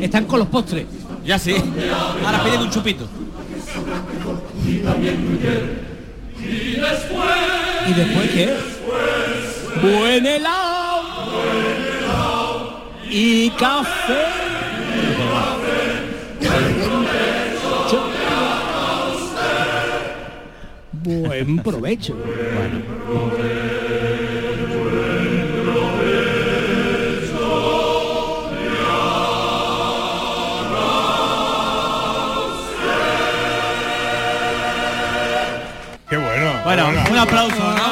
[0.00, 0.86] Están con los postres.
[1.24, 1.54] Ya sí.
[2.24, 3.06] Ahora piden un chupito.
[4.66, 4.78] Y
[6.76, 7.38] después,
[7.86, 8.56] ¿Y después qué?
[9.82, 11.02] Buen helado.
[13.10, 14.40] Y café.
[21.02, 22.14] Buen provecho.
[22.14, 23.59] Bueno.
[36.64, 37.89] Bueno, un aplauso, ¿no?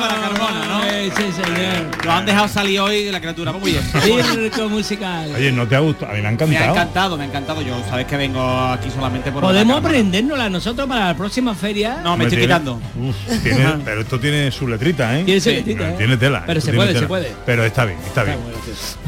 [1.17, 2.05] Sí, señor.
[2.05, 3.85] Lo han dejado salir hoy la criatura, pues muy bien.
[4.33, 5.31] Circo musical.
[5.35, 6.13] Oye, ¿no te ha gustado?
[6.13, 6.71] A mí me ha Me ha encantado.
[6.77, 7.63] encantado, me ha encantado.
[7.63, 9.89] Yo sabes que vengo aquí solamente por Podemos la cámara.
[9.99, 12.01] aprendérnosla nosotros para la próxima feria.
[12.03, 12.81] No, me estoy tiene- quitando.
[13.01, 15.25] Uf, tiene- pero esto tiene su letrita, ¿eh?
[15.25, 15.57] Tiene su Sí.
[15.57, 15.95] letrita, ¿eh?
[15.97, 16.45] Tiene tela.
[16.47, 17.33] Pero se puede, se puede.
[17.47, 18.39] Pero está bien, está bien.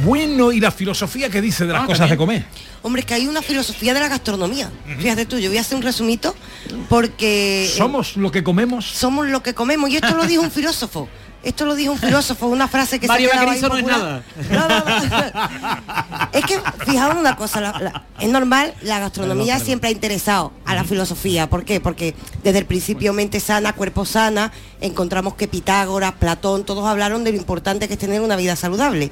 [0.05, 2.45] Bueno, ¿y la filosofía que dice de las Ah, cosas de comer?
[2.83, 4.71] Hombre, que hay una filosofía de la gastronomía.
[4.99, 6.35] Fíjate tú, yo voy a hacer un resumito
[6.89, 7.65] porque...
[7.67, 8.87] eh, ¿Somos lo que comemos?
[8.87, 9.91] Somos lo que comemos.
[9.91, 11.09] Y esto lo dijo un filósofo.
[11.43, 14.23] Esto lo dijo un filósofo, una frase que Mario se Bagrizo no es nada.
[16.33, 19.67] Es que, fijaos una cosa, la- la- es normal, la gastronomía Perdón, perdón.
[19.67, 21.49] siempre ha interesado a la filosofía.
[21.49, 21.81] ¿Por qué?
[21.81, 22.15] Porque
[22.45, 27.39] desde el principio mente sana, cuerpo sana, encontramos que Pitágoras, Platón, todos hablaron de lo
[27.39, 29.11] importante que es tener una vida saludable.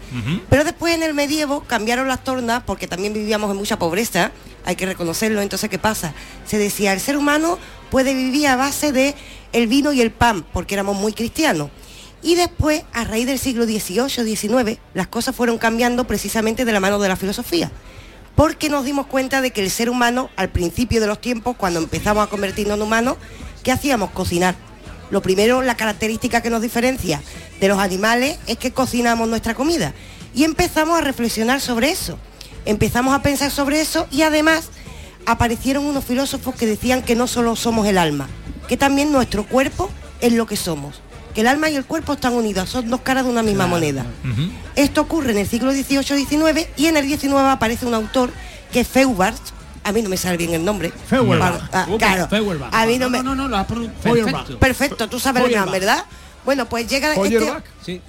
[0.51, 4.33] Pero después en el medievo cambiaron las tornas porque también vivíamos en mucha pobreza,
[4.65, 5.41] hay que reconocerlo.
[5.41, 6.13] Entonces, ¿qué pasa?
[6.47, 7.59] Se decía, el ser humano
[7.91, 9.15] puede vivir a base de
[9.53, 11.71] el vino y el pan, porque éramos muy cristianos.
[12.23, 16.81] Y después, a raíz del siglo XVIII, XIX, las cosas fueron cambiando precisamente de la
[16.81, 17.71] mano de la filosofía.
[18.35, 21.81] Porque nos dimos cuenta de que el ser humano, al principio de los tiempos, cuando
[21.81, 23.17] empezamos a convertirnos en humanos,
[23.63, 24.11] ¿qué hacíamos?
[24.11, 24.55] Cocinar.
[25.11, 27.23] Lo primero, la característica que nos diferencia
[27.61, 29.95] de los animales es que cocinamos nuestra comida.
[30.35, 32.19] Y empezamos a reflexionar sobre eso.
[32.65, 34.71] Empezamos a pensar sobre eso y además
[35.25, 38.29] aparecieron unos filósofos que decían que no solo somos el alma,
[38.69, 39.91] que también nuestro cuerpo
[40.21, 41.01] es lo que somos.
[41.39, 44.05] Que el alma y el cuerpo están unidos, son dos caras de una misma moneda.
[44.75, 48.33] Esto ocurre en el siglo XVIII-XIX y en el XIX aparece un autor
[48.73, 49.37] que es Feuerbach.
[49.85, 50.91] A mí no me sale bien el nombre.
[50.91, 51.63] Feuerbach.
[51.73, 52.27] Ah, claro.
[52.27, 52.75] Feuerbach.
[52.75, 53.23] A mí no me.
[53.23, 54.03] No, no, lo has pronunciado.
[54.03, 54.33] Feuerbach.
[54.33, 54.59] Perfecto.
[54.59, 55.71] Perfecto, tú sabes el Feuerbach.
[55.71, 56.05] ¿verdad?
[56.45, 57.29] Bueno, pues llega este.
[57.29, 57.65] ¿Feuerbach?
[57.87, 58.03] Sí.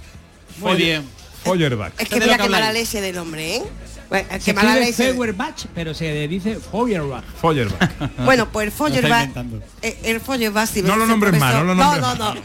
[0.57, 1.07] Muy bien.
[1.43, 1.93] Feuerbach.
[1.99, 2.91] Es que de mira lo que qué mala habláis.
[2.91, 3.63] leche del nombre, ¿eh?
[4.09, 5.13] Bueno, Se qué mala leche.
[5.13, 7.23] Feuerbach, pero se dice Feuerbach.
[7.39, 7.91] Feuerbach.
[8.25, 9.29] Bueno, pues el Feuerbach,
[9.81, 12.41] eh, el Feuerbach, si No lo nombres más, no lo no, nombres no, no.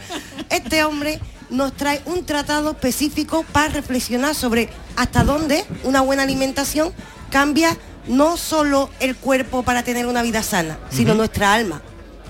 [0.49, 6.93] Este hombre nos trae un tratado específico para reflexionar sobre hasta dónde una buena alimentación
[7.29, 7.75] cambia
[8.07, 11.81] no solo el cuerpo para tener una vida sana, sino nuestra alma.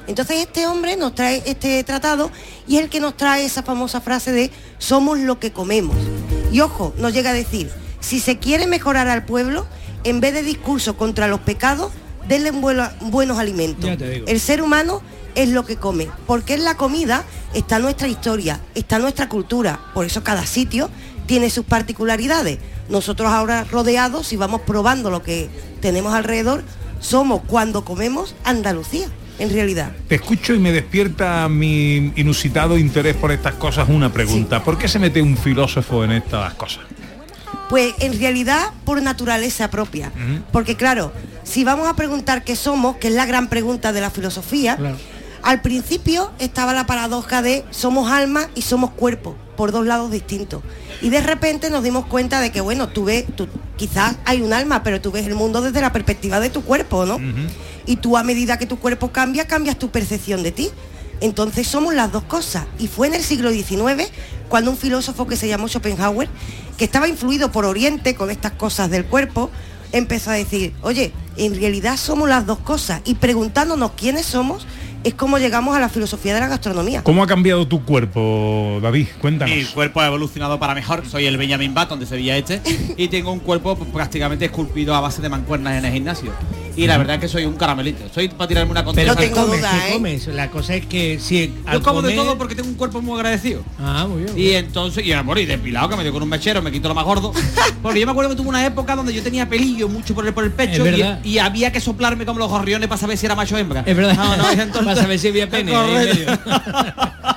[0.07, 2.31] Entonces este hombre nos trae este tratado
[2.67, 5.95] y es el que nos trae esa famosa frase de somos lo que comemos.
[6.51, 7.71] Y ojo, nos llega a decir,
[8.06, 9.66] si se quiere mejorar al pueblo,
[10.03, 11.91] en vez de discurso contra los pecados,
[12.28, 13.89] denle buenos alimentos.
[13.99, 15.01] El ser humano
[15.34, 17.24] es lo que come, porque en la comida
[17.56, 20.91] está nuestra historia, está nuestra cultura, por eso cada sitio
[21.26, 22.60] tiene sus particularidades.
[22.89, 25.49] Nosotros ahora rodeados, si vamos probando lo que
[25.82, 26.64] tenemos alrededor,
[26.99, 29.08] somos cuando comemos Andalucía,
[29.39, 29.93] en realidad.
[30.08, 34.64] Te escucho y me despierta mi inusitado interés por estas cosas una pregunta.
[34.64, 36.84] ¿Por qué se mete un filósofo en estas cosas?
[37.70, 40.11] Pues en realidad por naturaleza propia.
[40.51, 41.11] Porque claro,
[41.43, 44.78] si vamos a preguntar qué somos, que es la gran pregunta de la filosofía,
[45.41, 50.63] al principio estaba la paradoja de somos alma y somos cuerpo, por dos lados distintos.
[51.01, 53.47] Y de repente nos dimos cuenta de que, bueno, tú ves, tú,
[53.78, 57.05] quizás hay un alma, pero tú ves el mundo desde la perspectiva de tu cuerpo,
[57.05, 57.20] ¿no?
[57.86, 60.70] Y tú a medida que tu cuerpo cambia, cambias tu percepción de ti.
[61.22, 62.66] Entonces somos las dos cosas.
[62.80, 64.09] Y fue en el siglo XIX
[64.50, 66.30] cuando un filósofo que se llamó Schopenhauer,
[66.78, 69.50] que estaba influido por Oriente con estas cosas del cuerpo,
[69.91, 73.02] empezó a decir, oye, en realidad somos las dos cosas.
[73.06, 74.68] Y preguntándonos quiénes somos,
[75.04, 77.04] es como llegamos a la filosofía de la gastronomía.
[77.04, 79.08] ¿Cómo ha cambiado tu cuerpo, David?
[79.22, 79.56] Cuéntanos.
[79.56, 81.08] Mi cuerpo ha evolucionado para mejor.
[81.08, 82.62] Soy el Benjamin Button de Sevilla Este
[82.98, 86.32] y tengo un cuerpo prácticamente esculpido a base de mancuernas en el gimnasio.
[86.76, 88.05] Y la verdad es que soy un caramelito.
[88.13, 89.15] Soy para tirarme una Pero.
[89.15, 89.61] ¿qué comes?
[89.61, 90.28] ¿Qué comes?
[90.28, 93.15] La cosa es que si al Yo como de todo porque tengo un cuerpo muy
[93.15, 93.63] agradecido.
[93.80, 94.38] Ah, muy bien.
[94.38, 96.95] Y entonces, y amor, y depilado que me dio con un mechero, me quito lo
[96.95, 97.34] más gordo.
[97.82, 100.34] Porque yo me acuerdo que tuve una época donde yo tenía pelillo mucho por el,
[100.34, 100.84] por el pecho
[101.23, 103.84] y, había que soplarme como los gorriones para saber si era macho o hembra.
[103.86, 104.15] Es verdad.
[104.15, 105.71] No, no, y entonces- Para saber si había pene.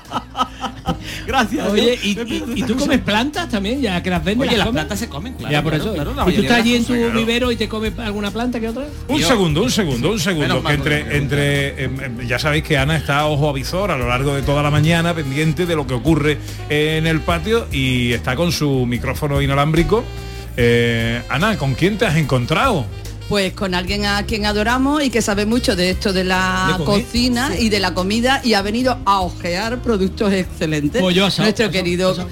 [1.29, 1.69] Gracias.
[1.69, 3.83] Oye, ¿y, y- y tú comes plantas también?
[3.83, 4.49] Ya que las vendes.
[4.49, 5.53] Oye, las plantas se comen, claro.
[5.53, 6.13] Ya por claro, eso.
[6.15, 8.69] claro, ¿Y tú estás allí en tu cosas, vivero y te comes alguna planta que
[8.71, 8.87] otra?
[9.09, 10.63] Un segundo, un segundo, un segundo.
[10.65, 14.09] Que entre, entre em, em, ya sabéis que Ana está a ojo avisor a lo
[14.09, 16.39] largo de toda la mañana, pendiente de lo que ocurre
[16.71, 20.03] en el patio y está con su micrófono inalámbrico.
[20.57, 22.87] Eh, Ana, ¿con quién te has encontrado?
[23.29, 27.59] Pues con alguien a quien adoramos y que sabe mucho de esto de la cocina
[27.59, 31.03] y de la comida y ha venido a ojear productos excelentes.
[31.03, 32.17] Asado, Nuestro asado, querido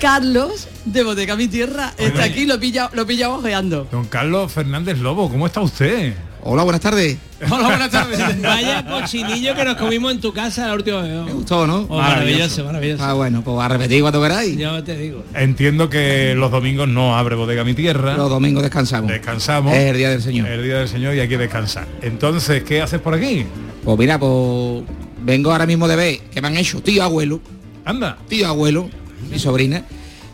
[0.00, 3.88] Carlos de Bodega Mi Tierra está aquí, lo pilla, lo pilla ojeando.
[3.90, 6.14] Don Carlos Fernández Lobo, ¿cómo está usted?
[6.42, 7.18] Hola, buenas tardes.
[7.50, 8.42] Hola, buenas tardes.
[8.42, 11.24] Vaya cochinillo que nos comimos en tu casa la última vez.
[11.24, 11.86] Me gustó, ¿no?
[11.88, 13.02] Oh, maravilloso, maravilloso.
[13.04, 14.56] Ah, bueno, pues a repetir cuando queráis.
[14.56, 15.24] Yo te digo.
[15.34, 18.16] Entiendo que los domingos no abre bodega mi tierra.
[18.16, 19.10] Los domingos descansamos.
[19.10, 19.74] Descansamos.
[19.74, 20.48] Es el día del Señor.
[20.48, 21.86] El día del Señor y hay que descansar.
[22.02, 23.44] Entonces, ¿qué haces por aquí?
[23.84, 24.84] Pues mira, pues
[25.22, 27.40] vengo ahora mismo de ver que me han hecho tío abuelo.
[27.84, 28.16] Anda.
[28.28, 28.88] Tío abuelo,
[29.30, 29.84] mi sobrina.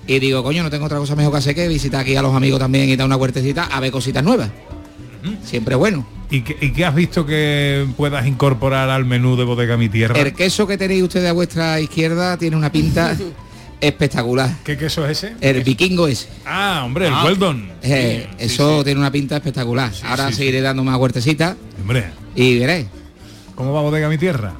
[0.07, 2.35] Y digo, coño, no tengo otra cosa mejor que hacer que visitar aquí a los
[2.35, 4.51] amigos también y dar una huertecita a ver cositas nuevas.
[5.45, 6.07] Siempre bueno.
[6.31, 10.18] ¿Y qué, y qué has visto que puedas incorporar al menú de bodega mi tierra?
[10.18, 13.16] El queso que tenéis ustedes a vuestra izquierda tiene una pinta
[13.81, 14.51] espectacular.
[14.64, 15.35] ¿Qué queso es ese?
[15.41, 16.29] El vikingo ese.
[16.47, 17.25] Ah, hombre, el Ah.
[17.25, 17.68] Weldon.
[17.83, 19.93] Eh, eso tiene una pinta espectacular.
[20.05, 22.07] Ahora seguiré dando más huertecitas Hombre.
[22.35, 22.87] y veréis.
[23.55, 24.55] ¿Cómo va bodega mi tierra?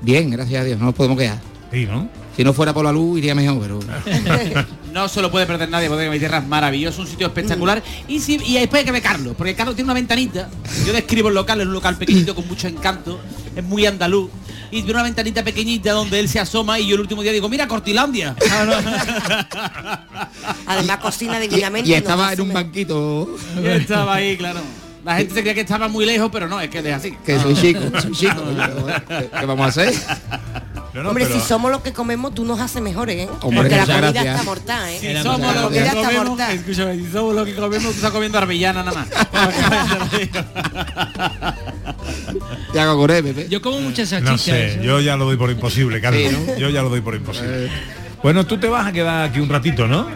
[0.00, 1.38] Bien, gracias a Dios, no nos podemos quedar.
[1.70, 2.08] Sí, ¿no?
[2.36, 3.80] Si no fuera por la luz iría mejor, pero.
[4.92, 7.82] No se lo puede perder nadie, Bodega Mi Tierra es maravilloso, un sitio espectacular.
[8.08, 10.50] Y, si, y después hay que ver Carlos, porque Carlos tiene una ventanita.
[10.86, 13.20] Yo describo el local, es un local pequeñito con mucho encanto,
[13.54, 14.30] es muy andaluz.
[14.72, 17.48] Y tiene una ventanita pequeñita donde él se asoma y yo el último día digo,
[17.48, 18.36] mira Cortilandia.
[20.66, 21.88] Además cocina divinamente.
[21.88, 23.36] Y nos estaba en un banquito.
[23.60, 24.60] Y estaba ahí, claro.
[25.04, 27.16] La gente se creía que estaba muy lejos, pero no, es que es así.
[27.24, 28.42] Que soy chico, soy chico.
[29.08, 29.92] ¿Qué, qué vamos a hacer?
[30.94, 33.28] Hombre, si somos los que comemos, tú nos haces mejores, ¿eh?
[33.42, 34.34] Hombre, Porque la muchas comida gracias.
[34.34, 34.98] está mortal, ¿eh?
[35.00, 36.54] Si la somos los que comemos, mortal.
[36.56, 39.08] escúchame, si somos los que comemos, tú estás comiendo arbillana nada más.
[42.74, 43.48] Ya hago con él.
[43.48, 44.40] Yo como muchas No salchichas.
[44.42, 44.80] sé, ¿eh?
[44.82, 46.22] yo ya lo doy por imposible, Carlos.
[46.22, 46.56] Sí, ¿no?
[46.56, 47.68] Yo ya lo doy por imposible.
[48.22, 50.06] Bueno, tú te vas a quedar aquí un ratito, ¿no?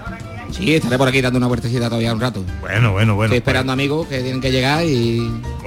[0.52, 2.44] Sí, estaré por aquí dando una vueltecita todavía un rato.
[2.60, 3.24] Bueno, bueno, bueno.
[3.24, 5.18] Estoy esperando amigos que tienen que llegar y,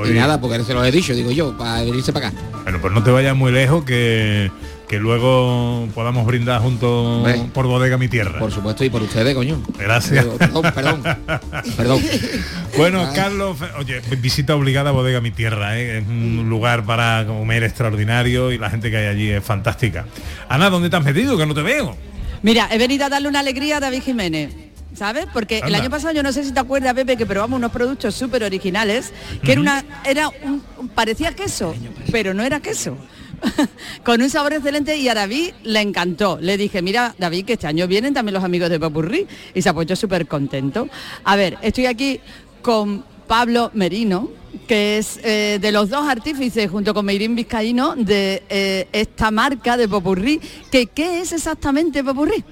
[0.06, 2.38] y nada, porque se los he dicho, digo yo, para venirse para acá.
[2.64, 4.50] Bueno, pues no te vayas muy lejos que,
[4.88, 8.40] que luego podamos brindar juntos por bodega mi tierra.
[8.40, 9.62] Por supuesto, y por ustedes, coño.
[9.78, 10.26] Gracias.
[10.26, 11.04] Perdón, perdón.
[11.76, 12.02] Perdón.
[12.78, 13.16] Bueno, Ay.
[13.16, 15.98] Carlos, oye, visita obligada a Bodega Mi Tierra, ¿eh?
[16.00, 20.06] es un lugar para comer extraordinario y la gente que hay allí es fantástica.
[20.48, 21.36] Ana, ¿dónde te has metido?
[21.38, 21.96] Que no te veo.
[22.44, 24.54] Mira, he venido a darle una alegría a David Jiménez.
[24.96, 25.26] ¿Sabes?
[25.34, 28.16] Porque el año pasado yo no sé si te acuerdas, Pepe, que probamos unos productos
[28.16, 29.12] súper originales,
[29.44, 31.76] que era una, era un- parecía queso,
[32.12, 32.98] pero no era queso.
[34.04, 36.38] Con un sabor excelente y a David le encantó.
[36.42, 39.70] Le dije, mira, David, que este año vienen también los amigos de Popurrí y se
[39.70, 40.88] apoyó súper contento.
[41.24, 42.20] A ver, estoy aquí
[42.62, 44.30] con Pablo Merino,
[44.68, 49.78] que es eh, de los dos artífices junto con Meirín Vizcaíno de eh, esta marca
[49.78, 50.40] de Popurrí.
[50.72, 52.44] Que, ¿Qué es exactamente Popurrí?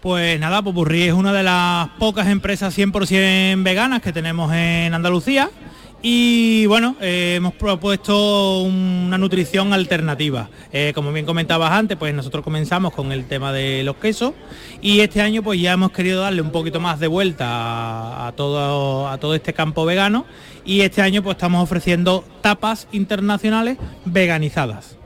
[0.00, 5.50] Pues nada, Popurrí es una de las pocas empresas 100% veganas que tenemos en Andalucía
[6.06, 10.50] y bueno, eh, hemos propuesto una nutrición alternativa.
[10.70, 14.34] Eh, como bien comentabas antes, pues nosotros comenzamos con el tema de los quesos
[14.82, 18.32] y este año pues ya hemos querido darle un poquito más de vuelta a, a
[18.32, 20.26] todo, a todo este campo vegano
[20.66, 24.98] y este año pues estamos ofreciendo tapas internacionales veganizadas.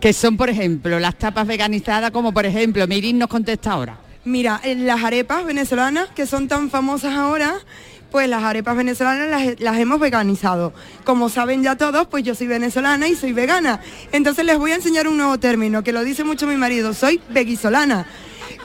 [0.00, 3.98] Que son, por ejemplo, las tapas veganizadas, como por ejemplo, Mirin nos contesta ahora.
[4.24, 7.54] Mira, en las arepas venezolanas que son tan famosas ahora,
[8.10, 10.72] pues las arepas venezolanas las, hemos veganizado.
[11.04, 13.80] Como saben ya todos, pues yo soy venezolana y soy vegana.
[14.12, 17.20] Entonces les voy a enseñar un nuevo término, que lo dice mucho mi marido, soy
[17.30, 18.06] veguisolana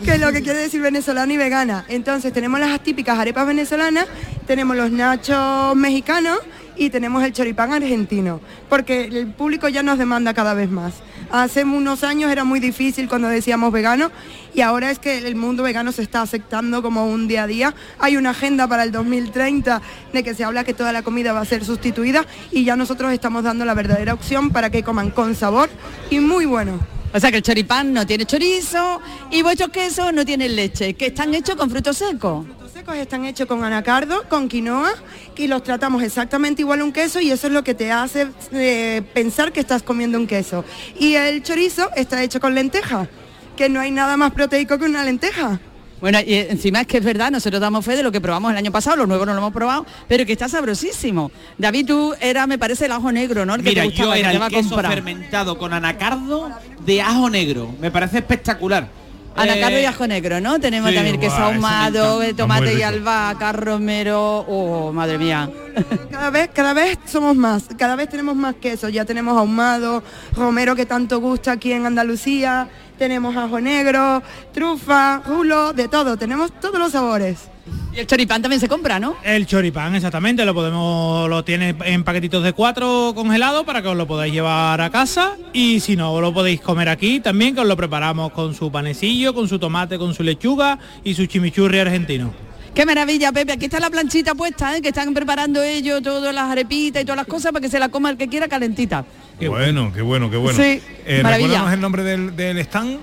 [0.04, 1.86] que es lo que quiere decir venezolana y vegana.
[1.88, 4.08] Entonces tenemos las típicas arepas venezolanas,
[4.46, 6.40] tenemos los nachos mexicanos
[6.76, 10.96] y tenemos el choripán argentino, porque el público ya nos demanda cada vez más.
[11.32, 14.12] Hace unos años era muy difícil cuando decíamos vegano
[14.56, 17.76] y ahora es que el mundo vegano se está aceptando como un día a día.
[18.00, 19.82] Hay una agenda para el 2030
[20.14, 23.12] de que se habla que toda la comida va a ser sustituida y ya nosotros
[23.12, 25.70] estamos dando la verdadera opción para que coman con sabor
[26.10, 26.80] y muy bueno.
[27.14, 31.08] O sea que el choripán no tiene chorizo y vuestros quesos no tienen leche, que
[31.08, 32.46] están hechos con frutos secos.
[32.62, 34.92] Los secos están hechos con anacardo, con quinoa
[35.38, 38.28] y los tratamos exactamente igual a un queso y eso es lo que te hace
[38.52, 40.64] eh, pensar que estás comiendo un queso.
[41.00, 43.08] Y el chorizo está hecho con lenteja,
[43.56, 45.60] que no hay nada más proteico que una lenteja.
[46.02, 48.58] Bueno, y encima es que es verdad, nosotros damos fe de lo que probamos el
[48.58, 51.32] año pasado, los nuevos no lo hemos probado, pero que está sabrosísimo.
[51.58, 53.56] David, tú era, me parece, el ajo negro, ¿no?
[53.56, 54.94] El que Mira, te gustaba, yo que era te el queso comprar.
[54.94, 56.52] fermentado con anacardo
[56.86, 57.74] de ajo negro.
[57.80, 58.90] Me parece espectacular.
[59.36, 60.60] Anacardo Eh, y ajo negro, ¿no?
[60.60, 64.46] Tenemos sí, también queso me ahumado, Está tomate y albahaca, romero.
[64.48, 65.50] Oh, madre mía.
[66.10, 70.02] Cada vez, cada vez somos más, cada vez tenemos más queso, ya tenemos ahumado,
[70.34, 74.22] romero que tanto gusta aquí en Andalucía, tenemos ajo negro,
[74.54, 77.50] trufa, rulo, de todo, tenemos todos los sabores.
[77.96, 79.16] Y el choripán también se compra, ¿no?
[79.24, 83.96] El choripán, exactamente, lo podemos, lo tiene en paquetitos de cuatro congelado para que os
[83.96, 87.68] lo podáis llevar a casa y si no, lo podéis comer aquí también, que os
[87.68, 92.34] lo preparamos con su panecillo, con su tomate, con su lechuga y su chimichurri argentino.
[92.76, 93.54] Qué maravilla, Pepe.
[93.54, 94.82] Aquí está la planchita puesta, ¿eh?
[94.82, 97.88] que están preparando ellos todas las arepitas y todas las cosas para que se la
[97.90, 99.06] coma el que quiera calentita.
[99.40, 100.62] Qué bueno, qué bueno, qué bueno.
[100.62, 101.74] Sí, Eh, maravilla.
[101.74, 103.00] el nombre del, del stand.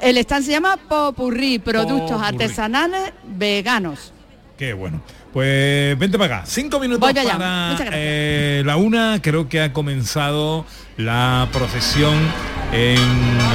[0.00, 2.26] El stand se llama Popurrí, productos Popurrí.
[2.28, 4.12] artesanales veganos.
[4.56, 5.02] Qué bueno.
[5.34, 6.46] Pues vente para acá.
[6.46, 7.38] Cinco minutos Voy allá.
[7.38, 9.20] para eh, la una.
[9.22, 10.64] Creo que ha comenzado
[10.96, 12.14] la procesión
[12.72, 12.98] en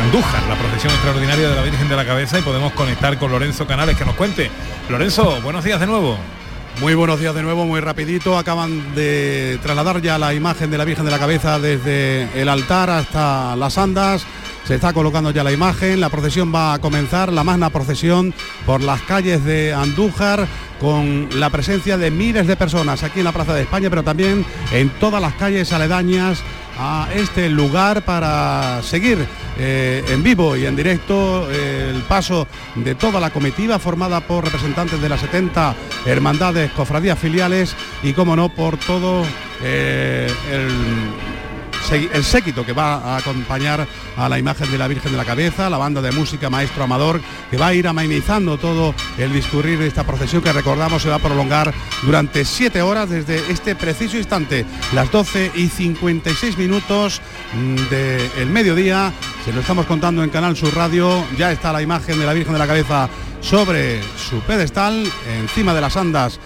[0.04, 3.66] Andújar, la procesión extraordinaria de la Virgen de la Cabeza y podemos conectar con Lorenzo
[3.66, 4.52] Canales que nos cuente.
[4.90, 6.18] Lorenzo, buenos días de nuevo.
[6.82, 8.38] Muy buenos días de nuevo, muy rapidito.
[8.38, 12.90] Acaban de trasladar ya la imagen de la Virgen de la Cabeza desde el altar
[12.90, 14.26] hasta las andas.
[14.66, 18.34] Se está colocando ya la imagen, la procesión va a comenzar, la magna procesión
[18.66, 20.48] por las calles de Andújar
[20.80, 24.46] con la presencia de miles de personas aquí en la Plaza de España, pero también
[24.74, 26.44] en todas las calles aledañas
[26.78, 29.26] a este lugar para seguir
[29.58, 34.44] eh, en vivo y en directo eh, el paso de toda la comitiva formada por
[34.44, 39.24] representantes de las 70 hermandades, cofradías filiales y, como no, por todo
[39.64, 41.35] eh, el
[41.92, 45.70] el séquito que va a acompañar a la imagen de la Virgen de la Cabeza,
[45.70, 47.22] la banda de música Maestro Amador,
[47.52, 51.16] que va a ir amenizando todo el discurrir de esta procesión que recordamos se va
[51.16, 51.74] a prolongar
[52.04, 57.22] durante siete horas desde este preciso instante, las 12 y 56 minutos
[57.90, 59.14] del mediodía.
[59.44, 62.54] Se lo estamos contando en Canal Sur Radio, ya está la imagen de la Virgen
[62.54, 63.10] de la Cabeza
[63.42, 65.04] sobre su pedestal,
[65.40, 66.40] encima de las andas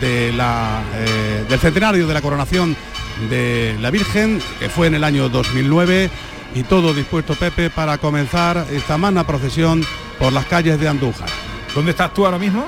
[0.00, 2.74] de eh, del centenario de la coronación
[3.30, 6.10] de la Virgen, que fue en el año 2009,
[6.54, 9.84] y todo dispuesto, Pepe, para comenzar esta magna procesión
[10.18, 11.28] por las calles de Andújar.
[11.74, 12.66] ¿Dónde estás tú ahora mismo?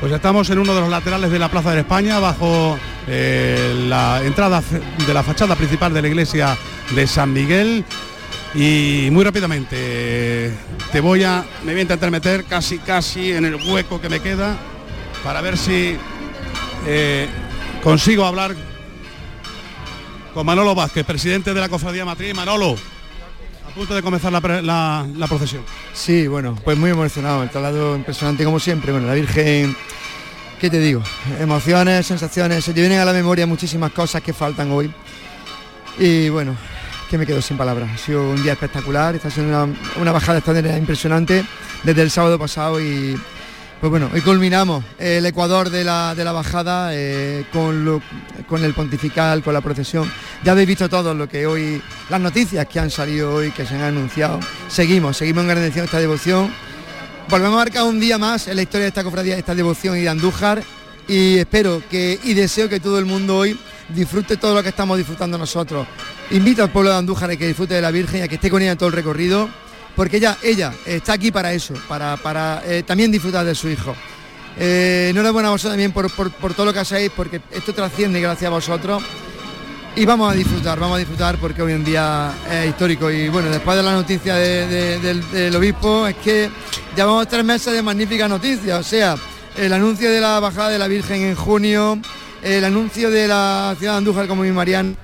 [0.00, 4.22] Pues estamos en uno de los laterales de la Plaza de España, bajo eh, la
[4.24, 4.62] entrada
[5.06, 6.56] de la fachada principal de la iglesia
[6.94, 7.84] de San Miguel.
[8.54, 10.52] Y muy rápidamente
[10.92, 14.20] te voy a, me voy a intentar meter casi casi en el hueco que me
[14.20, 14.56] queda
[15.24, 15.96] para ver si
[16.86, 17.26] eh,
[17.82, 18.54] consigo hablar
[20.34, 22.34] con Manolo Vázquez, presidente de la Cofradía Matriz.
[22.34, 25.62] Manolo, a punto de comenzar la, procesión.
[25.94, 28.90] Sí, bueno, pues muy emocionado, el traslado impresionante como siempre.
[28.90, 29.76] Bueno, la Virgen,
[30.60, 31.02] ¿qué te digo?
[31.38, 34.92] Emociones, sensaciones, se te vienen a la memoria muchísimas cosas que faltan hoy.
[36.00, 36.56] Y bueno,
[37.08, 37.88] que me quedo sin palabras.
[37.94, 41.44] Ha sido un día espectacular, está siendo una, una bajada extraordinaria impresionante
[41.84, 43.16] desde el sábado pasado y
[43.84, 48.02] pues bueno, hoy culminamos el Ecuador de la, de la bajada eh, con,
[48.48, 50.10] con el pontifical, con la procesión.
[50.42, 53.74] Ya habéis visto todo lo que hoy, las noticias que han salido hoy, que se
[53.74, 54.40] han anunciado.
[54.68, 56.50] Seguimos, seguimos engrandeciendo esta devoción.
[57.28, 59.98] Volvemos a marcar un día más en la historia de esta cofradía, de esta devoción
[59.98, 60.62] y de Andújar.
[61.06, 63.60] Y espero que y deseo que todo el mundo hoy
[63.90, 65.86] disfrute todo lo que estamos disfrutando nosotros.
[66.30, 68.48] Invito al pueblo de Andújar a que disfrute de la Virgen y a que esté
[68.48, 69.50] con ella en todo el recorrido,
[69.96, 73.94] porque ella, ella está aquí para eso, para, para eh, también disfrutar de su hijo.
[74.58, 78.20] Eh, enhorabuena a vosotros también por, por- por todo lo que hacéis, porque esto trasciende
[78.20, 79.02] gracias a vosotros.
[79.96, 83.10] Y vamos a disfrutar, vamos a disfrutar porque hoy en día es histórico.
[83.10, 86.50] Y bueno, después de la noticia de- de- del, del obispo, es que
[86.96, 88.78] llevamos tres meses de magníficas noticias.
[88.80, 89.16] O sea,
[89.56, 91.98] el anuncio de la bajada de la Virgen en junio,
[92.42, 94.94] el anuncio de la ciudad de Andújar como mi Mariana,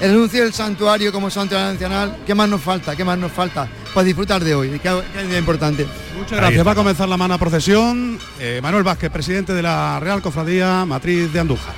[0.00, 2.18] el anuncio del santuario como santuario nacional.
[2.26, 2.96] ¿Qué más nos falta?
[2.96, 3.68] ¿Qué más nos falta?
[3.94, 5.86] Para disfrutar de hoy, que que es un día importante.
[6.16, 6.66] Muchas gracias.
[6.66, 8.18] Va a comenzar la magna procesión.
[8.38, 11.74] Eh, Manuel Vázquez, presidente de la Real Cofradía Matriz de Andújar.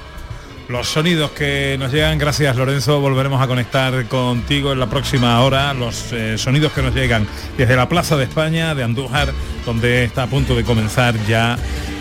[0.69, 5.73] Los sonidos que nos llegan, gracias Lorenzo, volveremos a conectar contigo en la próxima hora,
[5.73, 7.25] los eh, sonidos que nos llegan
[7.57, 9.33] desde la Plaza de España, de Andújar,
[9.65, 11.57] donde está a punto de comenzar ya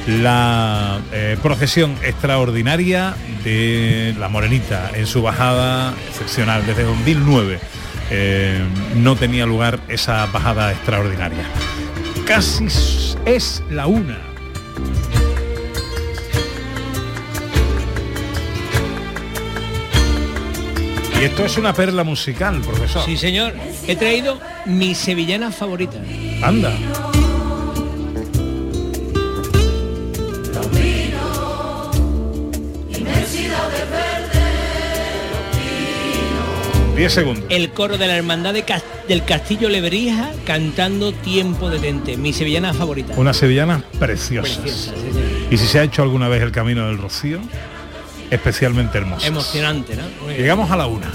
[0.08, 7.60] la eh, procesión extraordinaria de la Morenita en su bajada excepcional desde 2009.
[8.12, 8.60] eh,
[8.98, 11.44] no tenía lugar esa bajada extraordinaria.
[12.28, 12.66] Casi
[13.26, 14.18] es la una.
[21.20, 23.04] Y esto es una perla musical, profesor.
[23.06, 23.54] Sí, señor.
[23.88, 25.98] He traído mi sevillana favorita.
[26.44, 26.74] Anda.
[36.96, 37.46] 10 segundos.
[37.50, 38.66] El coro de la hermandad de
[39.08, 43.14] del Castillo Lebrija cantando Tiempo de Tente, mi sevillana favorita.
[43.18, 44.58] Unas sevillanas preciosas.
[44.58, 45.48] Preciosa, sí, sí.
[45.52, 47.40] Y si se ha hecho alguna vez el camino del Rocío,
[48.32, 49.28] especialmente hermoso.
[49.28, 50.30] Emocionante, ¿no?
[50.30, 51.12] Llegamos a la una.